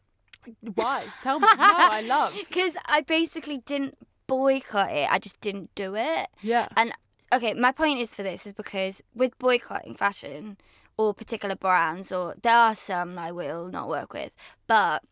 Why? 0.75 1.05
Tell 1.23 1.41
me. 1.41 1.47
No, 1.47 1.55
I 1.59 2.03
love. 2.03 2.35
Because 2.49 2.77
I 2.87 3.03
basically 3.03 3.59
didn't 3.59 3.97
boycott 4.27 4.91
it. 4.93 5.11
I 5.11 5.19
just 5.19 5.41
didn't 5.41 5.75
do 5.75 5.95
it. 5.97 6.29
Yeah. 6.43 6.69
And 6.77 6.93
okay, 7.33 7.55
my 7.55 7.73
point 7.73 8.01
is 8.01 8.15
for 8.15 8.23
this 8.23 8.47
is 8.47 8.53
because 8.53 9.03
with 9.15 9.39
boycotting 9.39 9.95
fashion 9.95 10.57
or 10.97 11.15
particular 11.15 11.55
brands, 11.57 12.11
or 12.13 12.35
there 12.43 12.57
are 12.57 12.75
some 12.75 13.19
I 13.19 13.33
will 13.33 13.69
not 13.69 13.89
work 13.89 14.13
with, 14.13 14.35
but 14.67 15.03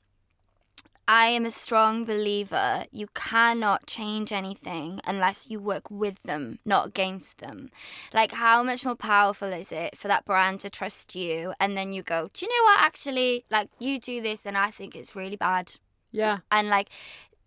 I 1.08 1.26
am 1.28 1.44
a 1.46 1.50
strong 1.52 2.04
believer 2.04 2.84
you 2.90 3.06
cannot 3.14 3.86
change 3.86 4.32
anything 4.32 5.00
unless 5.06 5.48
you 5.48 5.60
work 5.60 5.88
with 5.90 6.20
them, 6.24 6.58
not 6.64 6.88
against 6.88 7.38
them. 7.38 7.70
Like, 8.12 8.32
how 8.32 8.62
much 8.64 8.84
more 8.84 8.96
powerful 8.96 9.48
is 9.52 9.70
it 9.70 9.96
for 9.96 10.08
that 10.08 10.24
brand 10.24 10.60
to 10.60 10.70
trust 10.70 11.14
you 11.14 11.54
and 11.60 11.76
then 11.76 11.92
you 11.92 12.02
go, 12.02 12.28
Do 12.32 12.44
you 12.44 12.50
know 12.50 12.64
what? 12.70 12.80
Actually, 12.80 13.44
like, 13.50 13.68
you 13.78 14.00
do 14.00 14.20
this 14.20 14.44
and 14.46 14.58
I 14.58 14.70
think 14.72 14.96
it's 14.96 15.14
really 15.14 15.36
bad 15.36 15.72
Yeah. 16.10 16.38
and 16.50 16.68
like 16.68 16.88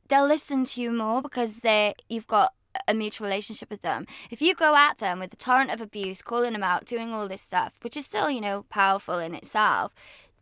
they'll 0.07 0.25
listen 0.27 0.63
to 0.65 0.81
you 0.81 0.91
more 0.91 1.21
because 1.21 1.57
they 1.57 1.95
you've 2.07 2.27
got 2.27 2.53
a 2.87 2.93
mutual 2.93 3.25
relationship 3.27 3.69
with 3.69 3.81
them. 3.81 4.05
If 4.29 4.41
you 4.41 4.53
go 4.55 4.75
at 4.75 4.99
them 4.99 5.19
with 5.19 5.33
a 5.33 5.35
torrent 5.35 5.71
of 5.71 5.81
abuse, 5.81 6.21
calling 6.21 6.53
them 6.53 6.63
out, 6.63 6.85
doing 6.85 7.11
all 7.13 7.27
this 7.27 7.41
stuff, 7.41 7.73
which 7.81 7.97
is 7.97 8.05
still, 8.05 8.29
you 8.29 8.41
know, 8.41 8.63
powerful 8.69 9.17
in 9.17 9.33
itself, 9.35 9.93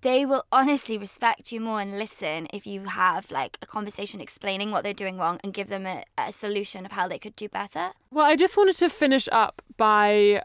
they 0.02 0.26
will 0.26 0.46
honestly 0.52 0.98
respect 0.98 1.52
you 1.52 1.60
more 1.60 1.82
and 1.82 1.98
listen 1.98 2.48
if 2.54 2.68
you 2.68 2.86
have 2.86 3.32
like 3.32 3.58
a 3.62 3.66
conversation 3.66 4.22
explaining 4.22 4.72
what 4.72 4.84
they're 4.84 4.94
doing 4.94 5.18
wrong 5.18 5.40
and 5.44 5.54
give 5.54 5.70
them 5.70 5.86
a, 5.86 6.04
a 6.18 6.32
solution 6.32 6.86
of 6.86 6.92
how 6.92 7.08
they 7.08 7.20
could 7.20 7.36
do 7.36 7.50
better. 7.50 7.92
Well, 8.12 8.26
I 8.26 8.36
just 8.36 8.58
wanted 8.58 8.78
to 8.78 8.90
finish 8.90 9.28
up 9.32 9.62
by 9.78 10.44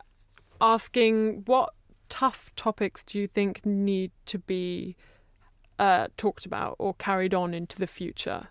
asking 0.60 1.42
what 1.46 1.74
tough 2.08 2.54
topics 2.56 3.04
do 3.04 3.18
you 3.18 3.26
think 3.26 3.64
need 3.66 4.10
to 4.26 4.38
be 4.38 4.96
uh, 5.78 6.08
talked 6.16 6.46
about 6.46 6.76
or 6.78 6.94
carried 6.94 7.34
on 7.34 7.54
into 7.54 7.78
the 7.78 7.86
future? 7.86 8.48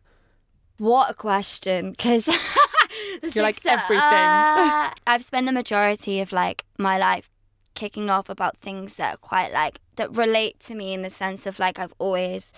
What 0.77 1.11
a 1.11 1.13
question, 1.13 1.91
because 1.91 2.27
You're 3.35 3.43
like 3.43 3.63
everything. 3.65 4.91
I've 5.07 5.23
spent 5.23 5.45
the 5.45 5.53
majority 5.53 6.21
of 6.21 6.31
like 6.31 6.65
my 6.77 6.97
life 6.97 7.29
kicking 7.73 8.09
off 8.09 8.29
about 8.29 8.57
things 8.57 8.95
that 8.95 9.15
are 9.15 9.17
quite 9.17 9.53
like 9.53 9.79
that 10.01 10.15
relate 10.17 10.59
to 10.61 10.75
me 10.75 10.93
in 10.93 11.01
the 11.03 11.09
sense 11.09 11.45
of 11.45 11.59
like 11.59 11.79
I've 11.79 11.93
always 11.99 12.53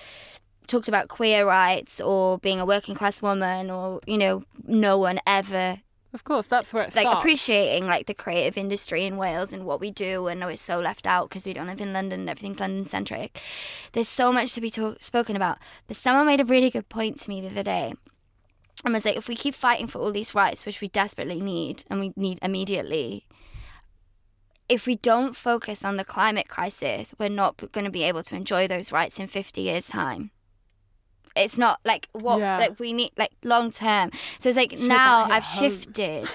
talked 0.67 0.87
about 0.87 1.09
queer 1.09 1.45
rights 1.45 1.99
or 1.99 2.37
being 2.39 2.59
a 2.59 2.65
working 2.65 2.95
class 2.95 3.21
woman 3.21 3.69
or 3.69 3.99
you 4.07 4.17
know 4.17 4.43
no 4.65 4.97
one 4.97 5.19
ever 5.27 5.81
Of 6.13 6.23
course, 6.23 6.47
that's 6.47 6.71
where 6.73 6.83
it 6.83 6.95
like 6.95 7.03
starts. 7.05 7.19
appreciating 7.21 7.85
like 7.87 8.05
the 8.05 8.13
creative 8.13 8.55
industry 8.57 9.03
in 9.03 9.17
Wales 9.17 9.51
and 9.51 9.65
what 9.65 9.79
we 9.81 9.89
do 9.91 10.27
and 10.27 10.39
we're 10.45 10.55
so 10.57 10.79
left 10.79 11.05
out 11.05 11.27
because 11.29 11.45
we 11.45 11.53
don't 11.53 11.67
live 11.67 11.81
in 11.81 11.91
London 11.91 12.21
and 12.21 12.29
everything's 12.29 12.59
London 12.59 12.85
centric. 12.85 13.41
There's 13.93 14.07
so 14.07 14.31
much 14.31 14.53
to 14.53 14.61
be 14.61 14.69
talk- 14.69 15.01
spoken 15.01 15.35
about. 15.35 15.57
But 15.87 15.97
someone 15.97 16.27
made 16.27 16.39
a 16.39 16.45
really 16.45 16.69
good 16.69 16.87
point 16.87 17.19
to 17.21 17.29
me 17.29 17.41
the 17.41 17.47
other 17.49 17.63
day 17.63 17.93
and 18.85 18.93
was 18.93 19.05
like, 19.05 19.17
if 19.17 19.27
we 19.27 19.35
keep 19.35 19.55
fighting 19.55 19.87
for 19.87 19.99
all 19.99 20.11
these 20.13 20.35
rights, 20.35 20.65
which 20.65 20.81
we 20.81 20.87
desperately 20.87 21.41
need 21.41 21.83
and 21.89 21.99
we 21.99 22.13
need 22.15 22.37
immediately, 22.41 23.25
if 24.73 24.85
we 24.87 24.95
don't 25.11 25.35
focus 25.35 25.85
on 25.85 25.97
the 25.97 26.03
climate 26.15 26.47
crisis, 26.55 27.13
we're 27.19 27.29
not 27.43 27.51
going 27.71 27.85
to 27.85 27.91
be 27.99 28.03
able 28.03 28.23
to 28.23 28.35
enjoy 28.35 28.67
those 28.67 28.91
rights 28.91 29.19
in 29.19 29.27
50 29.27 29.61
years' 29.61 29.87
time. 29.87 30.31
It's 31.35 31.57
not 31.57 31.79
like 31.83 32.07
what 32.11 32.39
Yeah. 32.39 32.57
like 32.63 32.79
we 32.79 32.93
need 32.93 33.11
like 33.17 33.31
long 33.43 33.71
term. 33.71 34.11
So 34.39 34.49
it's 34.49 34.57
like 34.57 34.71
Shit, 34.71 34.81
now 34.81 35.25
I've 35.29 35.43
home. 35.43 35.59
shifted 35.69 36.29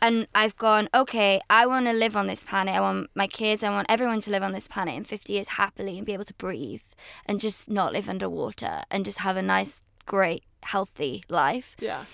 and 0.00 0.26
I've 0.34 0.56
gone, 0.56 0.88
okay, 0.94 1.40
I 1.50 1.66
want 1.66 1.86
to 1.86 1.92
live 1.92 2.14
on 2.16 2.26
this 2.26 2.44
planet. 2.44 2.74
I 2.74 2.80
want 2.80 3.10
my 3.14 3.26
kids, 3.26 3.62
I 3.64 3.70
want 3.70 3.86
everyone 3.90 4.20
to 4.20 4.30
live 4.30 4.42
on 4.48 4.52
this 4.52 4.68
planet 4.68 4.94
in 4.94 5.04
50 5.04 5.32
years 5.32 5.48
happily 5.48 5.96
and 5.98 6.06
be 6.06 6.12
able 6.14 6.24
to 6.32 6.34
breathe 6.34 6.82
and 7.26 7.40
just 7.40 7.68
not 7.68 7.92
live 7.92 8.08
underwater 8.08 8.82
and 8.90 9.04
just 9.04 9.18
have 9.20 9.36
a 9.36 9.42
nice, 9.42 9.80
great, 10.06 10.42
healthy 10.62 11.22
life 11.28 11.74
Yeah. 11.80 12.04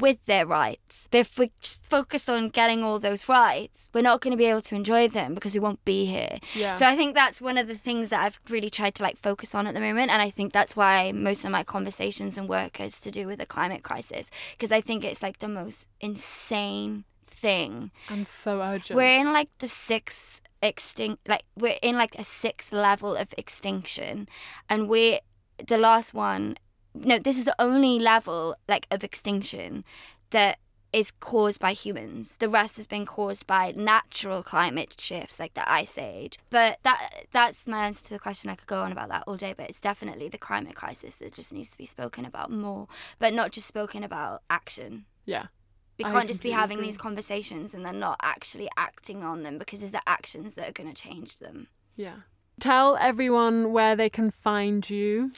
With 0.00 0.24
their 0.26 0.46
rights. 0.46 1.08
But 1.10 1.18
if 1.18 1.38
we 1.38 1.50
just 1.60 1.84
focus 1.84 2.28
on 2.28 2.48
getting 2.50 2.84
all 2.84 2.98
those 2.98 3.28
rights, 3.28 3.88
we're 3.94 4.02
not 4.02 4.20
going 4.20 4.32
to 4.32 4.36
be 4.36 4.46
able 4.46 4.62
to 4.62 4.74
enjoy 4.74 5.08
them 5.08 5.34
because 5.34 5.54
we 5.54 5.60
won't 5.60 5.84
be 5.84 6.04
here. 6.06 6.38
Yeah. 6.54 6.72
So 6.74 6.86
I 6.86 6.96
think 6.96 7.14
that's 7.14 7.40
one 7.40 7.58
of 7.58 7.66
the 7.66 7.76
things 7.76 8.10
that 8.10 8.22
I've 8.22 8.38
really 8.48 8.70
tried 8.70 8.94
to 8.96 9.02
like 9.02 9.16
focus 9.16 9.54
on 9.54 9.66
at 9.66 9.74
the 9.74 9.80
moment, 9.80 10.10
and 10.10 10.20
I 10.22 10.30
think 10.30 10.52
that's 10.52 10.76
why 10.76 11.12
most 11.12 11.44
of 11.44 11.50
my 11.50 11.64
conversations 11.64 12.38
and 12.38 12.48
work 12.48 12.80
is 12.80 13.00
to 13.02 13.10
do 13.10 13.26
with 13.26 13.38
the 13.38 13.46
climate 13.46 13.82
crisis 13.82 14.30
because 14.52 14.72
I 14.72 14.80
think 14.80 15.04
it's 15.04 15.22
like 15.22 15.38
the 15.38 15.48
most 15.48 15.88
insane 16.00 17.04
thing. 17.26 17.90
and 18.08 18.26
so 18.26 18.60
urgent. 18.62 18.96
We're 18.96 19.20
in 19.20 19.32
like 19.32 19.48
the 19.58 19.68
sixth 19.68 20.40
extinct, 20.62 21.28
like 21.28 21.44
we're 21.56 21.78
in 21.82 21.96
like 21.96 22.14
a 22.18 22.24
sixth 22.24 22.72
level 22.72 23.14
of 23.16 23.32
extinction, 23.38 24.28
and 24.68 24.88
we're 24.88 25.20
the 25.66 25.78
last 25.78 26.14
one. 26.14 26.56
No, 27.04 27.18
this 27.18 27.38
is 27.38 27.44
the 27.44 27.54
only 27.58 27.98
level 27.98 28.56
like 28.68 28.86
of 28.90 29.04
extinction 29.04 29.84
that 30.30 30.58
is 30.92 31.10
caused 31.10 31.60
by 31.60 31.72
humans. 31.72 32.36
The 32.38 32.48
rest 32.48 32.76
has 32.78 32.86
been 32.86 33.04
caused 33.04 33.46
by 33.46 33.74
natural 33.76 34.42
climate 34.42 34.98
shifts 34.98 35.38
like 35.38 35.54
the 35.54 35.70
ice 35.70 35.98
age. 35.98 36.38
But 36.50 36.78
that 36.82 37.26
that's 37.30 37.66
my 37.66 37.86
answer 37.86 38.06
to 38.06 38.14
the 38.14 38.18
question. 38.18 38.50
I 38.50 38.54
could 38.54 38.68
go 38.68 38.82
on 38.82 38.92
about 38.92 39.08
that 39.10 39.24
all 39.26 39.36
day, 39.36 39.54
but 39.56 39.68
it's 39.68 39.80
definitely 39.80 40.28
the 40.28 40.38
climate 40.38 40.74
crisis 40.74 41.16
that 41.16 41.34
just 41.34 41.52
needs 41.52 41.70
to 41.70 41.78
be 41.78 41.86
spoken 41.86 42.24
about 42.24 42.50
more, 42.50 42.88
but 43.18 43.34
not 43.34 43.52
just 43.52 43.66
spoken 43.66 44.02
about 44.02 44.42
action. 44.50 45.04
yeah. 45.24 45.46
We 45.98 46.04
can't 46.04 46.28
just 46.28 46.44
be 46.44 46.52
having 46.52 46.76
agree. 46.76 46.86
these 46.86 46.96
conversations 46.96 47.74
and 47.74 47.84
then 47.84 47.98
not 47.98 48.20
actually 48.22 48.68
acting 48.76 49.24
on 49.24 49.42
them 49.42 49.58
because 49.58 49.82
it's 49.82 49.90
the 49.90 50.08
actions 50.08 50.54
that 50.54 50.68
are 50.68 50.72
going 50.72 50.88
to 50.88 51.02
change 51.02 51.38
them. 51.38 51.66
Yeah. 51.96 52.18
Tell 52.60 52.96
everyone 52.96 53.72
where 53.72 53.96
they 53.96 54.08
can 54.08 54.30
find 54.30 54.88
you. 54.88 55.32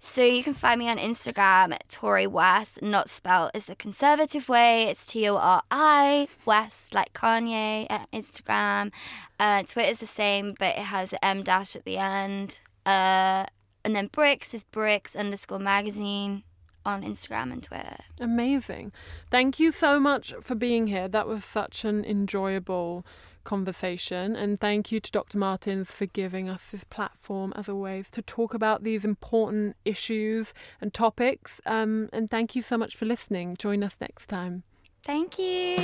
So 0.00 0.22
you 0.22 0.44
can 0.44 0.54
find 0.54 0.78
me 0.78 0.88
on 0.88 0.96
Instagram 0.96 1.76
Tori 1.88 2.26
West, 2.26 2.80
not 2.82 3.10
spelled 3.10 3.50
as 3.52 3.64
the 3.64 3.74
conservative 3.74 4.48
way. 4.48 4.84
It's 4.84 5.04
T 5.04 5.28
O 5.28 5.36
R 5.36 5.62
I 5.70 6.28
West, 6.46 6.94
like 6.94 7.12
Kanye 7.12 7.86
at 7.90 8.10
Instagram. 8.12 8.92
Uh, 9.40 9.64
Twitter's 9.64 9.98
the 9.98 10.06
same, 10.06 10.54
but 10.58 10.76
it 10.76 10.84
has 10.84 11.14
M 11.22 11.42
dash 11.42 11.74
at 11.74 11.84
the 11.84 11.98
end. 11.98 12.60
Uh, 12.86 13.46
and 13.84 13.96
then 13.96 14.06
Bricks 14.06 14.54
is 14.54 14.64
Bricks 14.64 15.16
underscore 15.16 15.58
magazine 15.58 16.44
on 16.86 17.02
Instagram 17.02 17.52
and 17.52 17.62
Twitter. 17.62 17.96
Amazing. 18.20 18.92
Thank 19.30 19.58
you 19.58 19.72
so 19.72 19.98
much 19.98 20.32
for 20.40 20.54
being 20.54 20.86
here. 20.86 21.08
That 21.08 21.26
was 21.26 21.44
such 21.44 21.84
an 21.84 22.04
enjoyable 22.04 23.04
conversation. 23.44 24.36
And 24.36 24.60
thank 24.60 24.92
you 24.92 25.00
to 25.00 25.10
Dr. 25.10 25.38
Martens 25.38 25.90
for 25.90 26.06
giving 26.06 26.48
us 26.48 26.70
this 26.70 26.84
platform, 26.84 27.52
as 27.56 27.68
always, 27.68 28.10
to 28.10 28.22
talk 28.22 28.54
about 28.54 28.82
these 28.82 29.04
important 29.04 29.76
issues 29.84 30.54
and 30.80 30.92
topics. 30.92 31.60
Um, 31.66 32.08
and 32.12 32.28
thank 32.28 32.54
you 32.54 32.62
so 32.62 32.76
much 32.76 32.96
for 32.96 33.06
listening. 33.06 33.56
Join 33.56 33.82
us 33.82 33.96
next 34.00 34.26
time. 34.26 34.62
Thank 35.04 35.38
you. 35.38 35.76